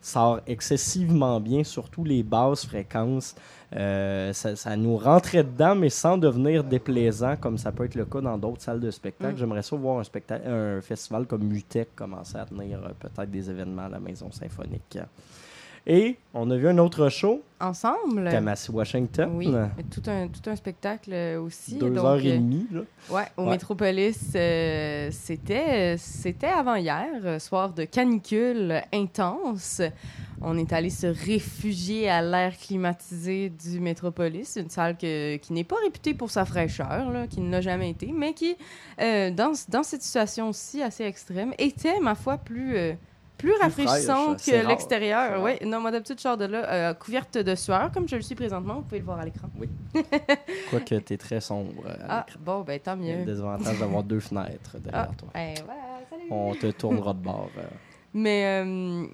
[0.00, 3.34] sort excessivement bien, surtout les basses fréquences.
[3.74, 8.04] Euh, ça, ça nous rentrait dedans, mais sans devenir déplaisant, comme ça peut être le
[8.04, 9.34] cas dans d'autres salles de spectacle.
[9.34, 9.38] Mm.
[9.38, 13.50] J'aimerais ça voir un, spectacle, un festival comme Mutec commencer à tenir euh, peut-être des
[13.50, 14.98] événements à la Maison Symphonique.
[15.88, 18.28] Et on a vu un autre show, Ensemble.
[18.28, 19.30] Kamasi Washington.
[19.34, 19.50] Oui,
[19.90, 21.76] tout un, tout un spectacle euh, aussi.
[21.78, 22.66] Deux donc, heures et euh, demie.
[22.72, 22.80] Là.
[23.08, 23.50] Ouais, au Ouais.
[23.52, 29.80] Métropolis, euh, c'était c'était avant-hier, soir de canicule intense.
[30.42, 35.64] On est allé se réfugier à l'air climatisé du Métropolis, une salle que- qui n'est
[35.64, 38.54] pas réputée pour sa fraîcheur, là, qui ne l'a jamais été, mais qui,
[39.00, 42.76] euh, dans, dans cette situation-ci assez extrême, était, ma foi, plus...
[42.76, 42.92] euh,
[43.38, 44.02] plus fraîche,
[44.38, 45.42] c'est que l'extérieur.
[45.42, 48.22] Oui, non, moi d'habitude, je sors de là euh, couverte de sueur, comme je le
[48.22, 48.76] suis présentement.
[48.76, 49.48] Vous pouvez le voir à l'écran.
[50.70, 53.20] Quoique tu es très sombre à Ah, bon, ben tant Il y a mieux.
[53.20, 55.28] le désavantage d'avoir deux fenêtres derrière Ah, toi.
[55.34, 55.80] ben voilà,
[56.10, 56.22] salut.
[56.30, 57.50] On te tournera de bord.
[57.58, 57.62] euh.
[58.14, 59.06] Mais euh,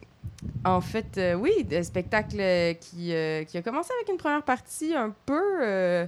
[0.64, 4.42] en fait, euh, oui, un spectacle euh, qui, euh, qui a commencé avec une première
[4.44, 5.62] partie un peu.
[5.62, 6.06] euh,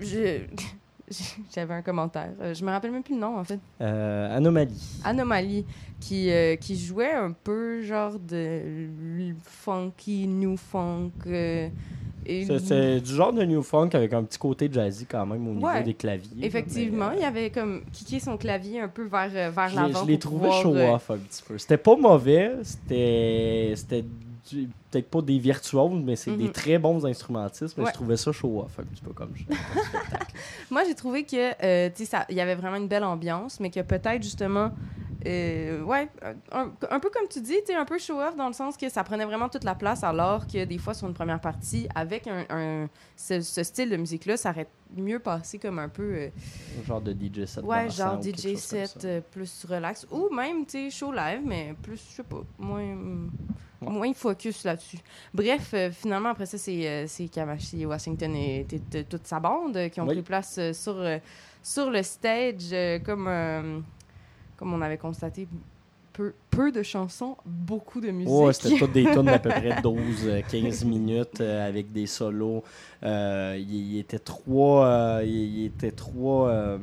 [0.00, 0.40] je-
[1.54, 2.30] J'avais un commentaire.
[2.40, 3.58] Euh, Je me rappelle même plus le nom, en fait.
[3.80, 5.00] Euh, Anomalie.
[5.04, 5.64] Anomalie,
[6.00, 8.60] qui, euh, qui jouait un peu genre de
[9.44, 11.10] funky, new funk.
[11.26, 11.68] euh,
[12.24, 15.52] et- C'est- du genre de new funk avec un petit côté jazzy quand même au
[15.54, 15.82] niveau Ouais.
[15.82, 16.30] des claviers.
[16.40, 20.02] là, Effectivement, mais, il avait comme kické son clavier un peu vers, vers l'avant.
[20.04, 21.58] je l'ai trouvé pouvoir, show euh, off un petit peu.
[21.58, 23.74] C'était pas mauvais, c'était
[24.50, 26.52] peut-être pas des virtuoses, mais c'est des Mhm.
[26.52, 27.76] très bons instrumentistes.
[27.76, 27.90] Mais Ouais.
[27.90, 29.32] je trouvais ça show off un petit peu comme.
[30.70, 31.90] Moi, j'ai trouvé que, euh,
[32.28, 34.72] il y avait vraiment une belle ambiance, mais que peut-être justement,
[35.26, 36.08] euh, ouais,
[36.50, 39.04] un, un peu comme tu dis, tu un peu show-off dans le sens que ça
[39.04, 42.44] prenait vraiment toute la place, alors que des fois, sur une première partie, avec un,
[42.50, 44.66] un- ce, ce style de musique-là, ça aurait
[44.96, 46.28] mieux passé comme un peu, euh,
[46.86, 47.62] genre de DJ set.
[47.64, 51.96] ouais, genre DJ set euh, plus relax, ou même, tu sais, show live, mais plus,
[52.10, 52.96] je sais pas, moins.
[53.82, 53.92] Ouais.
[53.92, 54.98] Moins focus là-dessus.
[55.34, 58.66] Bref, euh, finalement, après ça, c'est euh, Kamashi Washington et,
[59.08, 60.14] toute sa bande euh, qui ont Oui.
[60.14, 61.02] pris place sur,
[61.62, 62.74] sur le stage,
[63.04, 63.84] comme,
[64.56, 65.48] comme on avait constaté.
[66.12, 68.30] Peu, peu de chansons, beaucoup de musique.
[68.30, 72.62] Ouais, c'était toutes des tonnes d'à peu près 12-15 minutes euh, avec des solos.
[73.02, 76.78] Euh, il, était trois, euh, il, était trois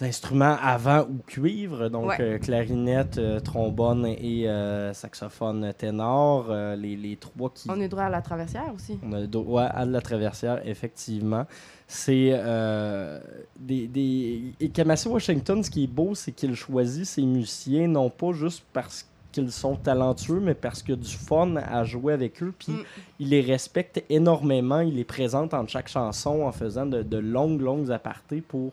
[0.00, 2.16] instruments avant ou cuivre, donc Ouais.
[2.20, 6.46] euh, clarinette, euh, trombone et euh, saxophone ténor.
[6.50, 8.98] euh, les, les trois qui, On est droit à la traversière aussi.
[9.04, 11.46] on a ouais, à la traversière, effectivement.
[11.86, 13.20] C'est euh,
[13.58, 14.52] des, des...
[14.58, 18.64] Et Kamasi Washington, ce qui est beau, c'est qu'il choisit ses musiciens non pas juste
[18.72, 22.52] parce qu'ils sont talentueux, mais parce qu'il y a du fun à jouer avec eux.
[22.58, 22.84] Puis Mm.
[23.20, 24.80] il les respecte énormément.
[24.80, 28.72] Il les présente en chaque chanson en faisant de, de longues, longues apartés pour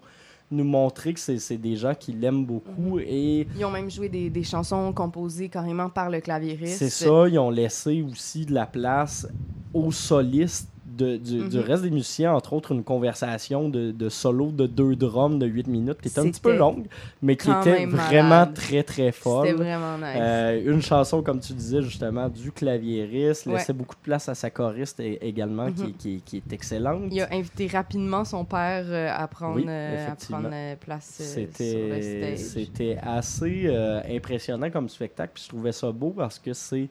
[0.52, 3.00] nous montrer que c'est des gens qui l'aiment beaucoup.
[3.00, 6.78] Et Ils ont même joué des, des chansons composées carrément par le claviériste.
[6.78, 9.28] c'est ça, ils ont laissé aussi de la place
[9.74, 11.64] aux solistes de- du, du Mhm.
[11.64, 15.68] reste des musiciens, entre autres une conversation de, de solo de deux drums de 8
[15.68, 16.88] minutes qui était un petit peu C'était longue,
[17.22, 18.54] mais qui était vraiment malade.
[18.54, 19.52] très très C'était folle.
[19.56, 20.18] vraiment nice.
[20.18, 23.54] Euh, une chanson, comme tu disais justement, du claviériste, Ouais.
[23.54, 25.94] laissait beaucoup de place à sa choriste également, qui, Mhm.
[25.94, 27.04] qui- qui est excellente.
[27.12, 31.42] Il a invité rapidement son père euh, à prendre, Oui, euh, à prendre place sur
[31.42, 32.38] le C'était stage.
[32.38, 33.70] c'était assez
[34.10, 35.32] impressionnant comme spectacle.
[35.36, 36.90] Puis je trouvais ça beau parce que c'est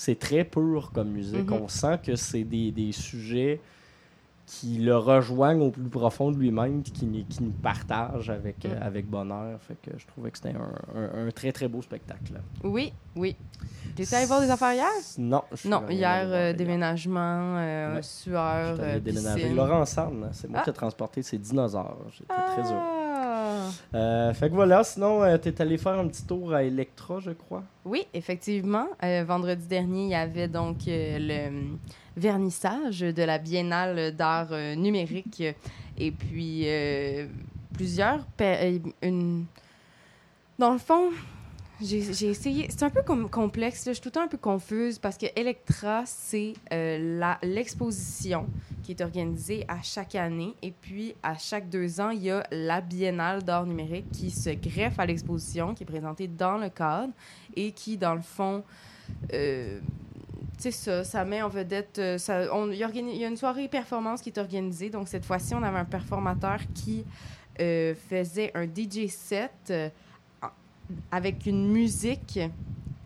[0.00, 1.50] c'est très pur comme musique.
[1.50, 1.60] Mhm.
[1.64, 3.60] On sent que c'est des, des sujets
[4.46, 8.64] qui le rejoignent au plus profond de lui-même puis qui, nous- qui nous partagent avec,
[8.64, 8.82] euh, Mm.
[8.82, 9.60] avec bonheur.
[9.60, 12.40] Fait que je trouvais que c'était un, un- un très très beau spectacle.
[12.64, 13.36] Oui, oui.
[13.96, 14.86] T'es allé voir des affaires hier?
[15.18, 16.54] Non, je Non, hier, euh, hier.
[16.54, 18.02] déménagement, euh, Ouais.
[18.02, 19.40] sueur, euh, déménager.
[19.42, 19.56] piscine.
[19.56, 20.64] Laurent Sand, c'est moi Ah.
[20.64, 21.98] qui ai transporté ses dinosaures.
[22.12, 23.07] J'étais très heureux.
[23.94, 27.30] Euh, fait que voilà, sinon, euh, t'es allé faire un petit tour à Electra, je
[27.30, 27.62] crois.
[27.84, 28.86] Oui, effectivement.
[29.02, 31.78] Euh, vendredi dernier, il y avait donc euh, le hum,
[32.16, 35.42] vernissage de la Biennale d'art euh, numérique.
[35.96, 37.26] Et puis, euh,
[37.74, 38.26] plusieurs...
[38.40, 38.78] euh.
[40.58, 41.10] Dans le fond,
[41.80, 42.66] j'ai essayé...
[42.70, 43.92] C'est un peu com- complexe, là.
[43.92, 48.46] je suis tout le temps un peu confuse parce que Electra, c'est euh, l'exposition
[48.82, 50.54] qui est organisée à chaque année.
[50.62, 54.50] Et puis, à chaque deux ans, il y a la Biennale d'art numérique qui se
[54.50, 57.12] greffe à l'exposition, qui est présentée dans le cadre
[57.54, 58.64] et qui, dans le fond,
[59.32, 59.78] euh,
[60.58, 61.98] sais ça, ça met en vedette.
[61.98, 62.18] euh,
[62.72, 64.90] Il y, a une soirée performance qui est organisée.
[64.90, 67.04] Donc, cette fois-ci, on avait un performateur qui
[67.56, 69.72] faisait un DJ set
[71.10, 72.40] avec une musique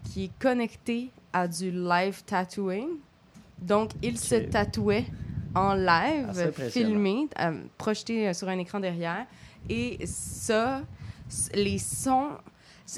[0.05, 2.89] qui est connectée à du live tattooing.
[3.59, 5.07] Donc, il se tatouait
[5.55, 9.27] en live, filmé, euh, projeté euh, sur un écran derrière.
[9.69, 10.83] Et ça,
[11.55, 12.31] les sons.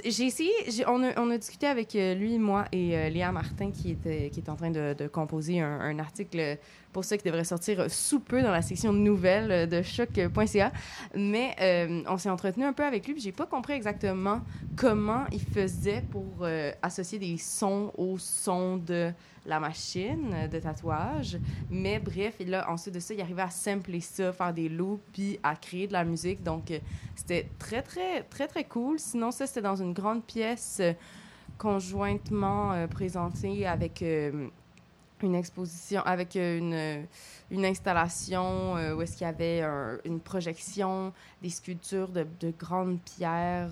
[0.05, 0.51] J'ai essayé,
[0.89, 4.71] on, a, discuté avec euh, lui, moi et euh, Léa Martin qui, est en train
[4.71, 6.59] de, composer un, article
[6.93, 10.73] pour ça qui devrait sortir euh, sous peu dans la section nouvelles euh, de choc.ca.
[11.15, 14.41] Mais on s'est entretenu un peu avec lui, puis j'ai pas compris exactement
[14.77, 16.47] comment il faisait pour
[16.83, 19.13] associer des sons au son de
[19.47, 21.39] la machine de tatouage.
[21.71, 25.39] Mais bref, là, ensuite de ça, il arrivait à sampler ça, faire des loops, puis
[25.43, 26.43] à créer de la musique.
[26.43, 26.79] Donc, euh,
[27.15, 28.99] c'était très, très, très, très cool.
[28.99, 30.93] Sinon, ça, c'était dans une grande pièce euh,
[31.59, 34.03] conjointement euh, présentée avec
[35.23, 37.07] une exposition, avec une,
[37.51, 42.99] une installation où est-ce qu'il y avait un- une projection, des sculptures de, de grandes
[43.01, 43.71] pierres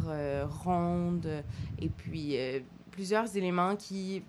[0.65, 1.43] rondes,
[1.81, 2.37] et puis
[2.93, 4.23] plusieurs éléments qui,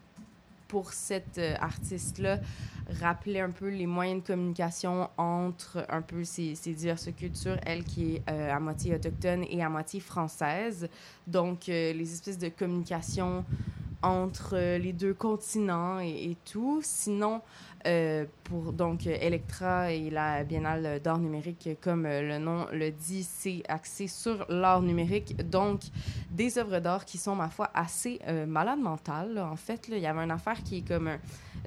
[0.74, 2.40] pour cette euh, artiste-là,
[3.00, 7.84] rappelaient un peu les moyens de communication entre un peu ces, ces diverses cultures, elle
[7.84, 10.90] qui est euh, à moitié autochtone et à moitié française.
[11.28, 13.46] Donc, euh, les espèces de communication
[14.04, 16.82] entre euh, les deux continents et, tout.
[16.84, 17.42] Sinon,
[17.86, 23.24] euh, pour donc Electra et la Biennale d'art numérique, comme euh, le nom le dit,
[23.24, 25.36] c'est axé sur l'art numérique.
[25.50, 25.82] Donc,
[26.32, 29.38] des œuvres d'art qui sont, ma foi, assez euh, malades mentales.
[29.40, 31.18] En fait, il y avait une affaire qui est comme un...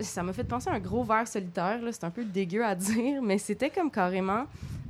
[0.00, 1.80] Ça m'a fait penser à un gros verre solitaire.
[1.90, 4.44] C'est un peu dégueu à dire, mais c'était comme carrément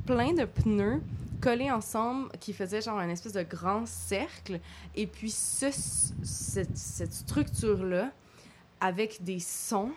[0.04, 1.00] plein de pneus
[1.40, 4.60] collés ensemble qui faisaient genre un espèce de grand cercle.
[4.94, 5.66] Et puis ce,
[6.22, 8.10] cette, cette structure-là,
[8.80, 9.90] avec des sons,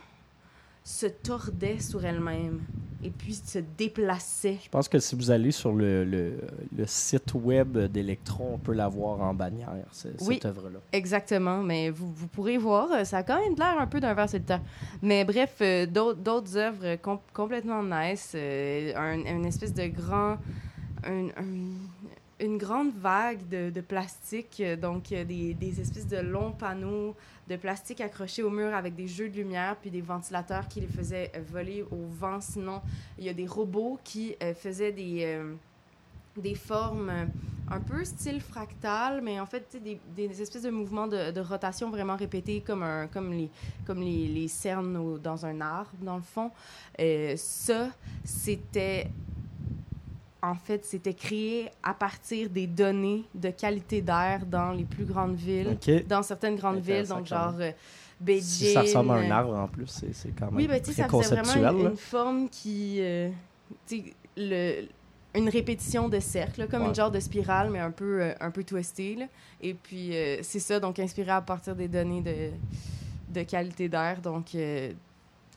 [0.81, 2.61] se tordait sur elle-même
[3.03, 4.57] et puis se déplaçait.
[4.63, 6.39] Je pense que si vous allez sur le, le-
[6.75, 9.69] le site web d'Electron, on peut la voir en bannière,
[10.21, 10.35] Oui.
[10.35, 10.79] cette œuvre-là.
[10.91, 14.29] Exactement, mais vous, vous pourrez voir, ça a quand même l'air un peu d'un verre
[14.29, 14.61] solitaire.
[15.03, 20.37] Mais bref, euh, d'autres d'autres œuvres com- complètement nice, euh, un, une espèce de grand...
[21.05, 21.77] un- un-
[22.41, 27.13] une grande vague de, de plastique, euh, donc euh, des, des espèces de longs panneaux
[27.49, 30.87] de plastique accrochés au mur avec des jeux de lumière, puis des ventilateurs qui les
[30.87, 32.39] faisaient euh, voler au vent.
[32.39, 32.81] Sinon,
[33.17, 35.41] il y a des robots qui faisaient des,
[36.37, 37.11] des formes
[37.71, 41.89] un peu style fractal, mais en fait, des, des espèces de mouvements de, de rotation
[41.89, 43.49] vraiment répétés, comme, un, comme, les,
[43.85, 46.51] comme les, les cernes dans un arbre, dans le fond.
[46.99, 47.89] Euh, ça,
[48.23, 49.07] c'était.
[50.41, 55.35] En fait, c'était créé à partir des données de qualité d'air dans les plus grandes
[55.35, 55.77] villes,
[56.07, 57.71] dans certaines grandes villes, donc genre euh,
[58.21, 58.41] Beijing.
[58.43, 60.93] Si ça ressemble à un euh, arbre en plus, c'est quand même oui, ben, très
[60.93, 61.61] ça faisait conceptuel.
[61.63, 62.97] vraiment une, forme qui.
[63.01, 63.29] euh,
[64.37, 64.85] le,
[65.35, 66.87] une répétition de cercle, comme Ouais.
[66.89, 69.15] une genre de spirale, mais un peu, euh, un peu twistée.
[69.15, 69.25] là.
[69.61, 72.51] Et puis, euh, c'est ça, donc inspiré à partir des données de,
[73.33, 74.21] de qualité d'air.
[74.21, 74.55] Donc,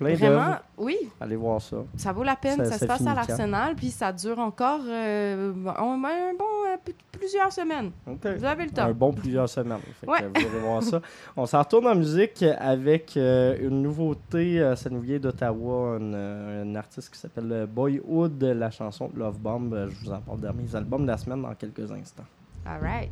[0.02, 0.96] Vraiment, oui.
[1.20, 1.78] Allez voir ça.
[1.96, 2.64] Ça vaut la peine.
[2.64, 6.76] Ça, se passe à l'Arsenal, puis ça dure encore euh, un, un bon euh,
[7.10, 7.92] plusieurs semaines.
[8.06, 8.86] Vous avez le temps.
[8.86, 9.80] Un bon plusieurs semaines.
[10.00, 10.20] Fait ouais.
[10.22, 11.00] vous allez voir ça.
[11.36, 14.60] On s'en retourne en musique avec euh, une nouveauté.
[14.60, 19.88] Euh, ça nous vient d'Ottawa, un, artiste qui s'appelle Boyhood, la chanson Love Bomb.
[19.90, 22.24] Je vous en parle dans mes albums de la semaine dans quelques instants.
[22.66, 23.10] All right.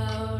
[0.00, 0.39] crowd.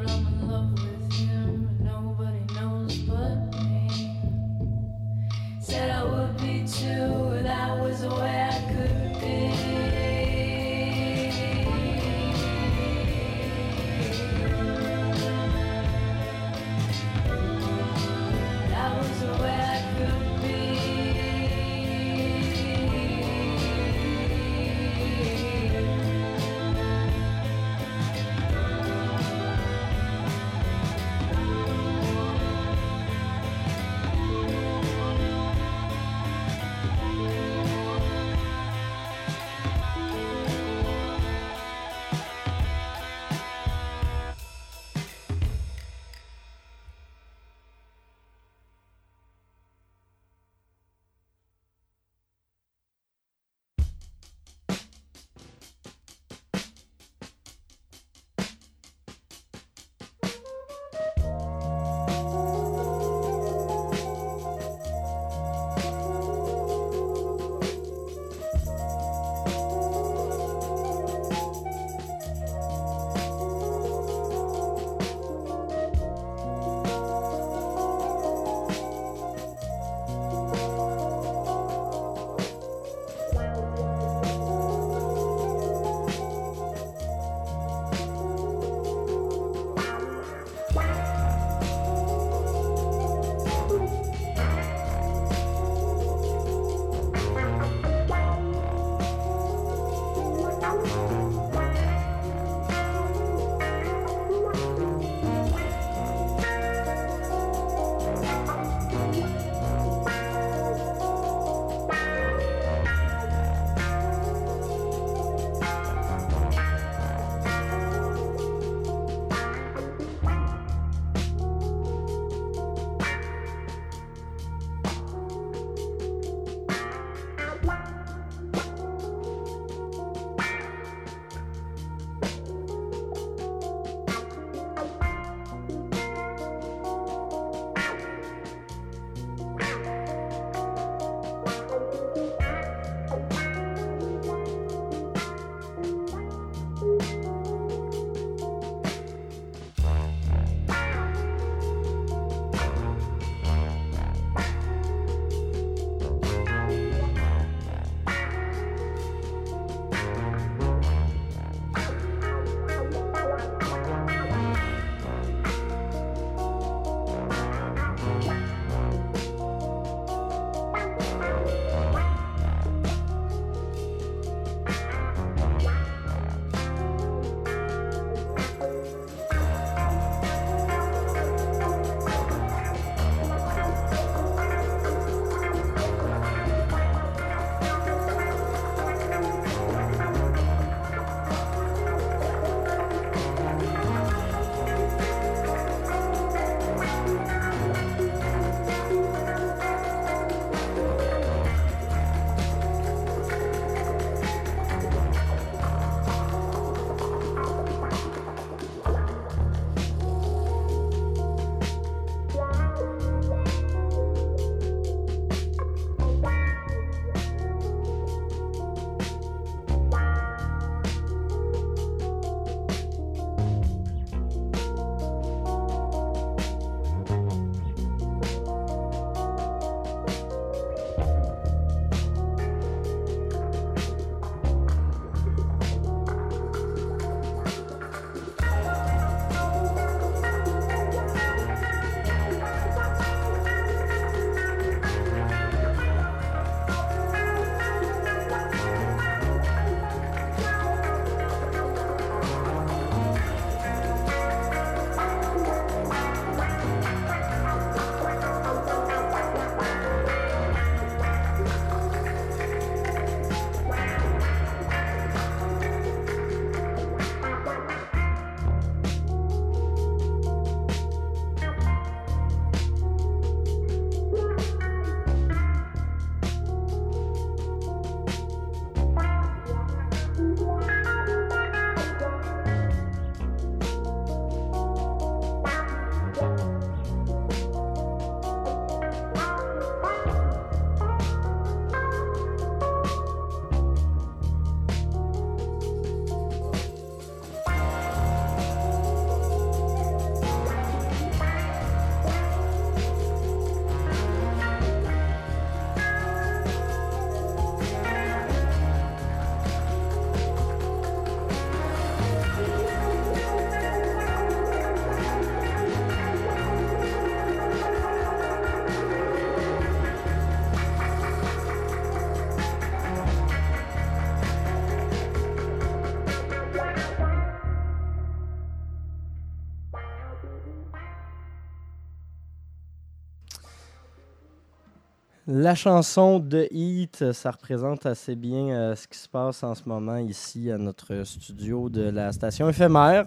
[336.50, 340.58] Heat, ça représente assez bien euh, ce qui se passe en ce moment ici à
[340.58, 343.06] notre studio de la station éphémère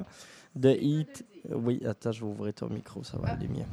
[0.56, 1.26] de Heat.
[1.50, 3.66] Oui, attends, je vais ouvrir ton micro, ça va aller mieux.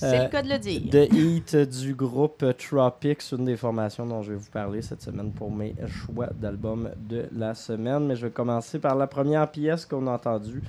[0.00, 0.80] C'est Euh, le cas de le dire.
[0.90, 5.30] De Heat du groupe Tropics, une des formations dont je vais vous parler cette semaine
[5.30, 8.06] pour mes choix d'albums de la semaine.
[8.06, 10.62] Mais je vais commencer par la première pièce qu'on a entendue,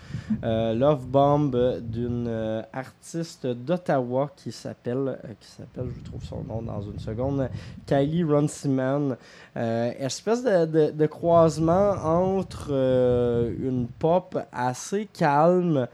[0.43, 1.51] euh, Love Bomb
[1.81, 7.49] d'une euh, artiste d'Ottawa qui s'appelle, qui s'appelle, je trouve son nom dans une seconde,
[7.85, 9.15] Kylie Runciman.
[9.55, 15.87] Euh, espèce de, de- de croisement entre euh, une pop assez calme,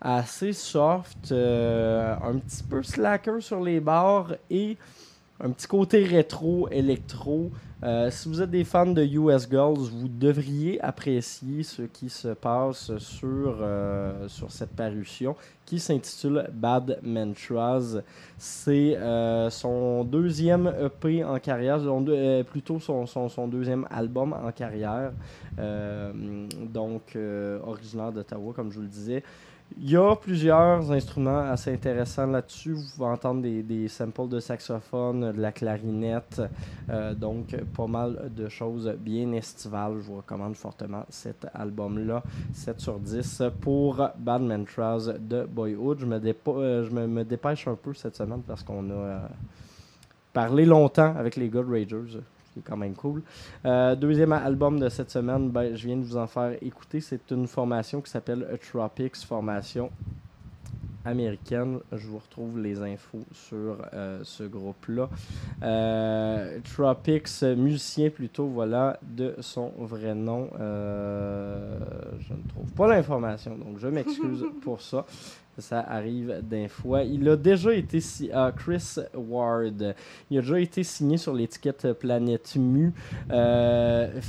[0.00, 4.76] assez soft, euh, un petit peu slacker sur les bords et
[5.40, 7.50] un petit côté rétro, électro.
[7.82, 12.28] Euh, si vous êtes des fans de US Girls, vous devriez apprécier ce qui se
[12.28, 15.36] passe sur, euh, sur cette parution
[15.66, 17.96] qui s'intitule Bad Mantras.
[18.38, 18.96] C'est
[19.50, 21.80] son deuxième EP en carrière,
[22.50, 25.12] plutôt son, son, son deuxième album en carrière.
[25.58, 27.18] Donc,
[27.66, 29.22] originaire d'Ottawa, comme je vous le disais.
[29.76, 32.72] Il y a plusieurs instruments assez intéressants là-dessus.
[32.72, 36.40] Vous pouvez entendre des, samples de saxophone, de la clarinette.
[36.90, 39.94] euh, donc, pas mal de choses bien estivales.
[39.96, 42.22] Je vous recommande fortement cet album-là.
[42.52, 45.98] 7 sur 10 pour Bad Mantras de Boyhood.
[45.98, 49.18] Je me, euh, je me dépêche un peu cette semaine parce qu'on a euh,
[50.32, 52.20] parlé longtemps avec les gars de Ragers.
[52.54, 53.22] Qui est quand même cool.
[53.66, 57.00] Euh, deuxième album de cette semaine, ben, je viens de vous en faire écouter.
[57.00, 59.90] C'est une formation qui s'appelle Tropics, formation
[61.04, 61.80] américaine.
[61.92, 65.08] Je vous retrouve les infos sur euh, ce groupe-là.
[65.62, 70.48] Euh, Tropics, musicien plutôt, voilà, de son vrai nom.
[70.58, 71.78] Euh,
[72.20, 75.04] je ne trouve pas l'information, donc je m'excuse pour ça.
[75.58, 77.02] Ça arrive d'un fois.
[77.02, 79.94] Il a déjà été si ah, Chris Ward.
[80.30, 82.92] Il a déjà été signé sur l'étiquette Planète Mu.
[83.30, 84.20] Euh,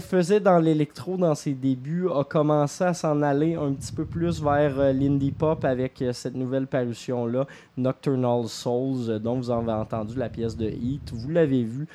[0.00, 4.42] faisait dans l'électro dans ses débuts, a commencé à s'en aller un petit peu plus
[4.42, 7.46] vers euh, l'indie pop avec euh, cette nouvelle parution-là,
[7.76, 11.12] Nocturnal Souls, euh, dont vous avez entendu la pièce de Heat.
[11.12, 11.86] Vous l'avez vu.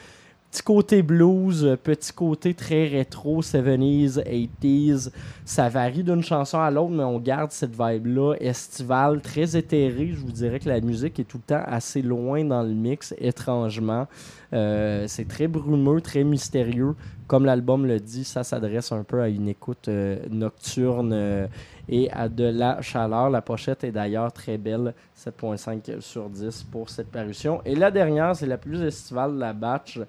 [0.52, 5.12] Petit côté blues, euh, petit côté très rétro, 70s, 80s.
[5.45, 10.10] Ça varie d'une chanson à l'autre, mais on garde cette vibe-là estivale, très éthérée.
[10.12, 13.14] Je vous dirais que la musique est tout le temps assez loin dans le mix,
[13.20, 14.08] étrangement.
[14.54, 16.95] Euh, c'est très brumeux, très mystérieux.
[17.28, 21.47] Comme l'album le dit, ça s'adresse un peu à une écoute euh, nocturne euh,
[21.88, 23.30] et à de la chaleur.
[23.30, 27.62] La pochette est d'ailleurs très belle, 7.5 sur 10 pour cette parution.
[27.66, 30.00] Et la dernière, c'est la plus estivale de la batch.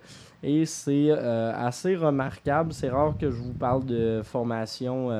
[0.42, 2.72] Et c'est assez remarquable.
[2.72, 5.10] C'est rare que je vous parle de formation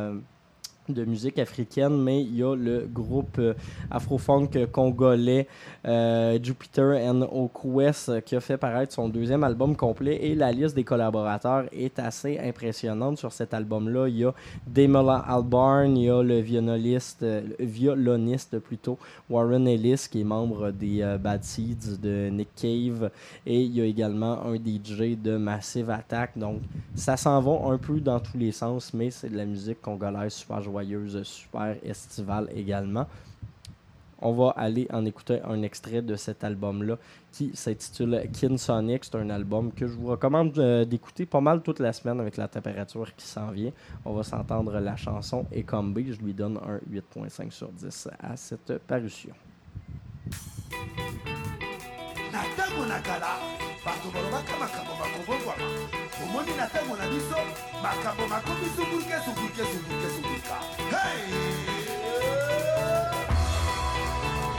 [0.93, 3.55] de musique africaine, mais il y a le groupe euh,
[3.91, 5.47] afro-funk congolais
[5.87, 10.53] euh, Jupiter and Okwes euh, qui a fait paraître son deuxième album complet et la
[10.53, 14.09] liste des collaborateurs est assez impressionnante sur cet album-là.
[14.09, 14.35] Il y a
[14.67, 18.99] Damola Albarn, il y a le violoniste, euh, violoniste plutôt
[19.31, 23.11] Warren Ellis qui est membre des Bad Seeds de Nick Cave
[23.47, 26.37] et il y a également un DJ de Massive Attack.
[26.37, 26.61] Donc
[26.95, 30.35] ça s'en va un peu dans tous les sens, mais c'est de la musique congolaise
[30.35, 30.80] super joyeuse,
[31.25, 33.07] super estivale également.
[34.23, 36.97] On va aller en écouter un extrait de cet album-là
[37.33, 39.05] qui s'intitule Kin Sonic.
[39.05, 42.37] C'est un album que je vous recommande euh, d'écouter pas mal toute la semaine avec
[42.37, 43.73] la température qui s'en vient.
[44.05, 46.13] On va s'entendre la chanson Ecombé.
[46.13, 49.33] Je lui donne un 8.5 sur 10 à cette parution.
[53.85, 55.65] bato balobaka makambo bakobongwama.
[56.23, 57.39] Omoni na ntango na biso
[57.83, 60.57] makambo makomi subuke subuke subuke subuka
[60.93, 61.25] hey!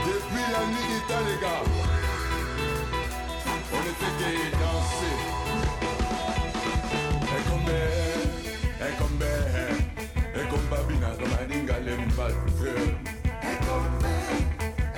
[0.06, 1.62] depuis la nuit du temps les gars
[3.74, 5.18] on ne fait que danser.
[7.38, 7.80] Ekombe
[8.88, 9.32] ekombe
[10.40, 12.72] ekombabina romaninga lembafe
[13.52, 14.14] ekombe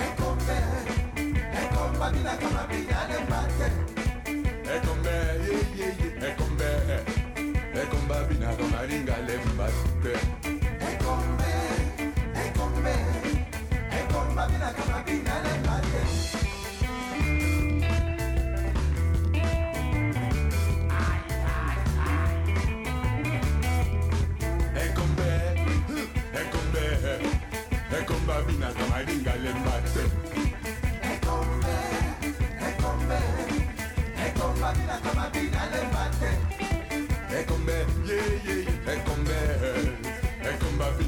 [0.05, 0.57] ekombe
[1.63, 3.54] ekombabina romaninga lembafe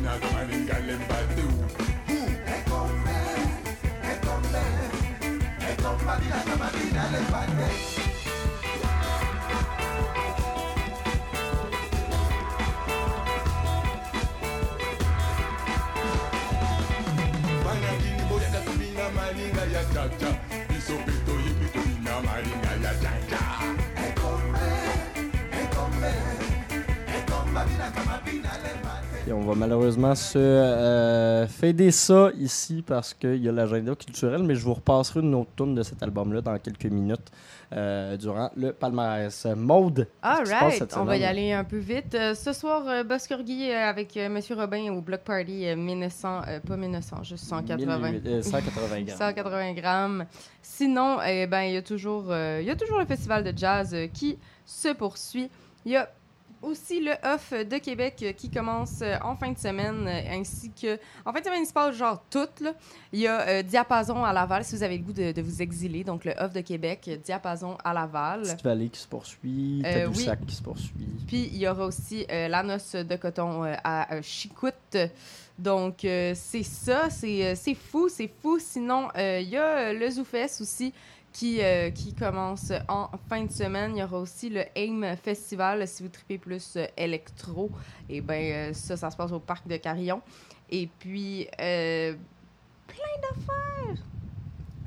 [0.07, 0.97] original
[7.33, 7.96] man
[29.29, 34.45] Et on va malheureusement se euh, fader ça ici parce qu'il y a l'agenda culturel,
[34.45, 37.33] mais je vous repasserai une autre tune de cet album-là dans quelques minutes
[37.73, 39.43] euh, durant le palmarès.
[39.43, 42.15] Passe Alright, on va y aller un peu vite.
[42.15, 46.77] Euh, ce soir, euh, Boscorgui avec Monsieur Robin au Block Party, euh, 1900, euh, pas
[46.77, 48.13] 1900, juste 180.
[48.13, 49.19] 1800, euh, 180 grammes.
[49.19, 50.27] 180 grammes.
[50.63, 54.39] Sinon, eh ben, il y a toujours, y a toujours le festival de jazz qui
[54.65, 55.51] se poursuit.
[55.85, 56.09] Il y a
[56.67, 60.71] aussi le off de Québec euh, qui commence euh, en fin de semaine, euh, ainsi
[60.71, 62.49] que en fin de semaine il se passe genre tout.
[62.61, 62.73] là.
[63.13, 65.63] Il y a euh, Diapason à Laval si vous avez le goût de, de vous
[65.63, 66.05] exiler.
[66.05, 68.43] Donc le off de Québec, Diapason à Laval.
[68.43, 71.07] Petite Vallée qui se poursuit, Euh, qui se poursuit.
[71.27, 74.97] Puis il y aura aussi euh, la noce de coton à Chicoute.
[75.59, 78.59] Donc c'est ça, c'est fou, c'est fou.
[78.59, 80.93] Sinon, il y a le Zoufest aussi
[81.37, 83.95] qui, euh, qui commence en fin de semaine.
[83.95, 87.71] Il y aura aussi le AIM Festival si vous tripez plus euh, électro.
[88.09, 90.23] Et bien ça, ça se passe au parc de Carillon.
[90.71, 92.15] Et puis euh,
[92.87, 94.03] plein d'affaires.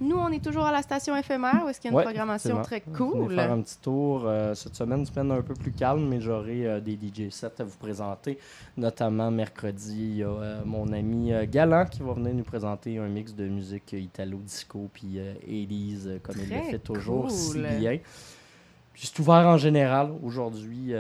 [0.01, 2.03] Nous, on est toujours à la station éphémère où est-ce qu'il y a une Ouais,
[2.03, 3.35] programmation très cool.
[3.35, 4.23] faire un petit tour.
[4.25, 7.59] euh, cette semaine, une semaine un peu plus calme, mais j'aurai euh, des DJ sets
[7.59, 8.37] à vous présenter.
[8.77, 13.07] Notamment mercredi, il y a euh, mon ami Galant qui va venir nous présenter un
[13.09, 17.67] mix de musique italo-disco puis 80s, euh, comme il le fait toujours si cool.
[17.79, 17.97] bien.
[18.93, 20.11] Puis c'est ouvert en général.
[20.23, 20.93] Aujourd'hui,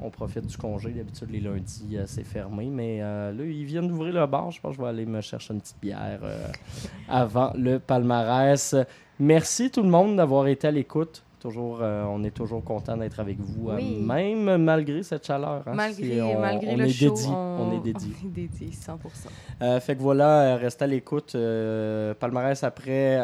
[0.00, 0.90] on profite du congé.
[0.90, 2.68] D'habitude, les lundis, euh, c'est fermé.
[2.70, 4.50] Mais euh, là, ils viennent d'ouvrir le bar.
[4.50, 6.48] Je pense que je vais aller me chercher une petite bière euh,
[7.08, 8.76] avant le palmarès.
[9.18, 11.23] Merci tout le monde d'avoir été à l'écoute.
[11.44, 14.00] Toujours, euh, on est toujours content d'être avec vous, euh, Oui.
[14.02, 15.62] même malgré cette chaleur.
[15.66, 15.72] hein.
[15.74, 17.28] Malgré, on, malgré on le est show, dédié.
[17.30, 17.72] On...
[17.76, 18.12] est dédié.
[18.24, 18.96] On est dédié, 100%.
[19.60, 21.34] Euh, fait que voilà, euh, restez à l'écoute.
[21.34, 23.18] euh, palmarès après.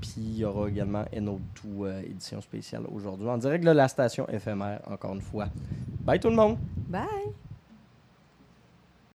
[0.00, 1.40] Puis il y aura également NO2
[1.86, 5.46] euh, édition spéciale aujourd'hui en direct de la station éphémère, encore une fois.
[6.04, 6.56] Bye tout le monde!
[6.88, 7.02] Bye!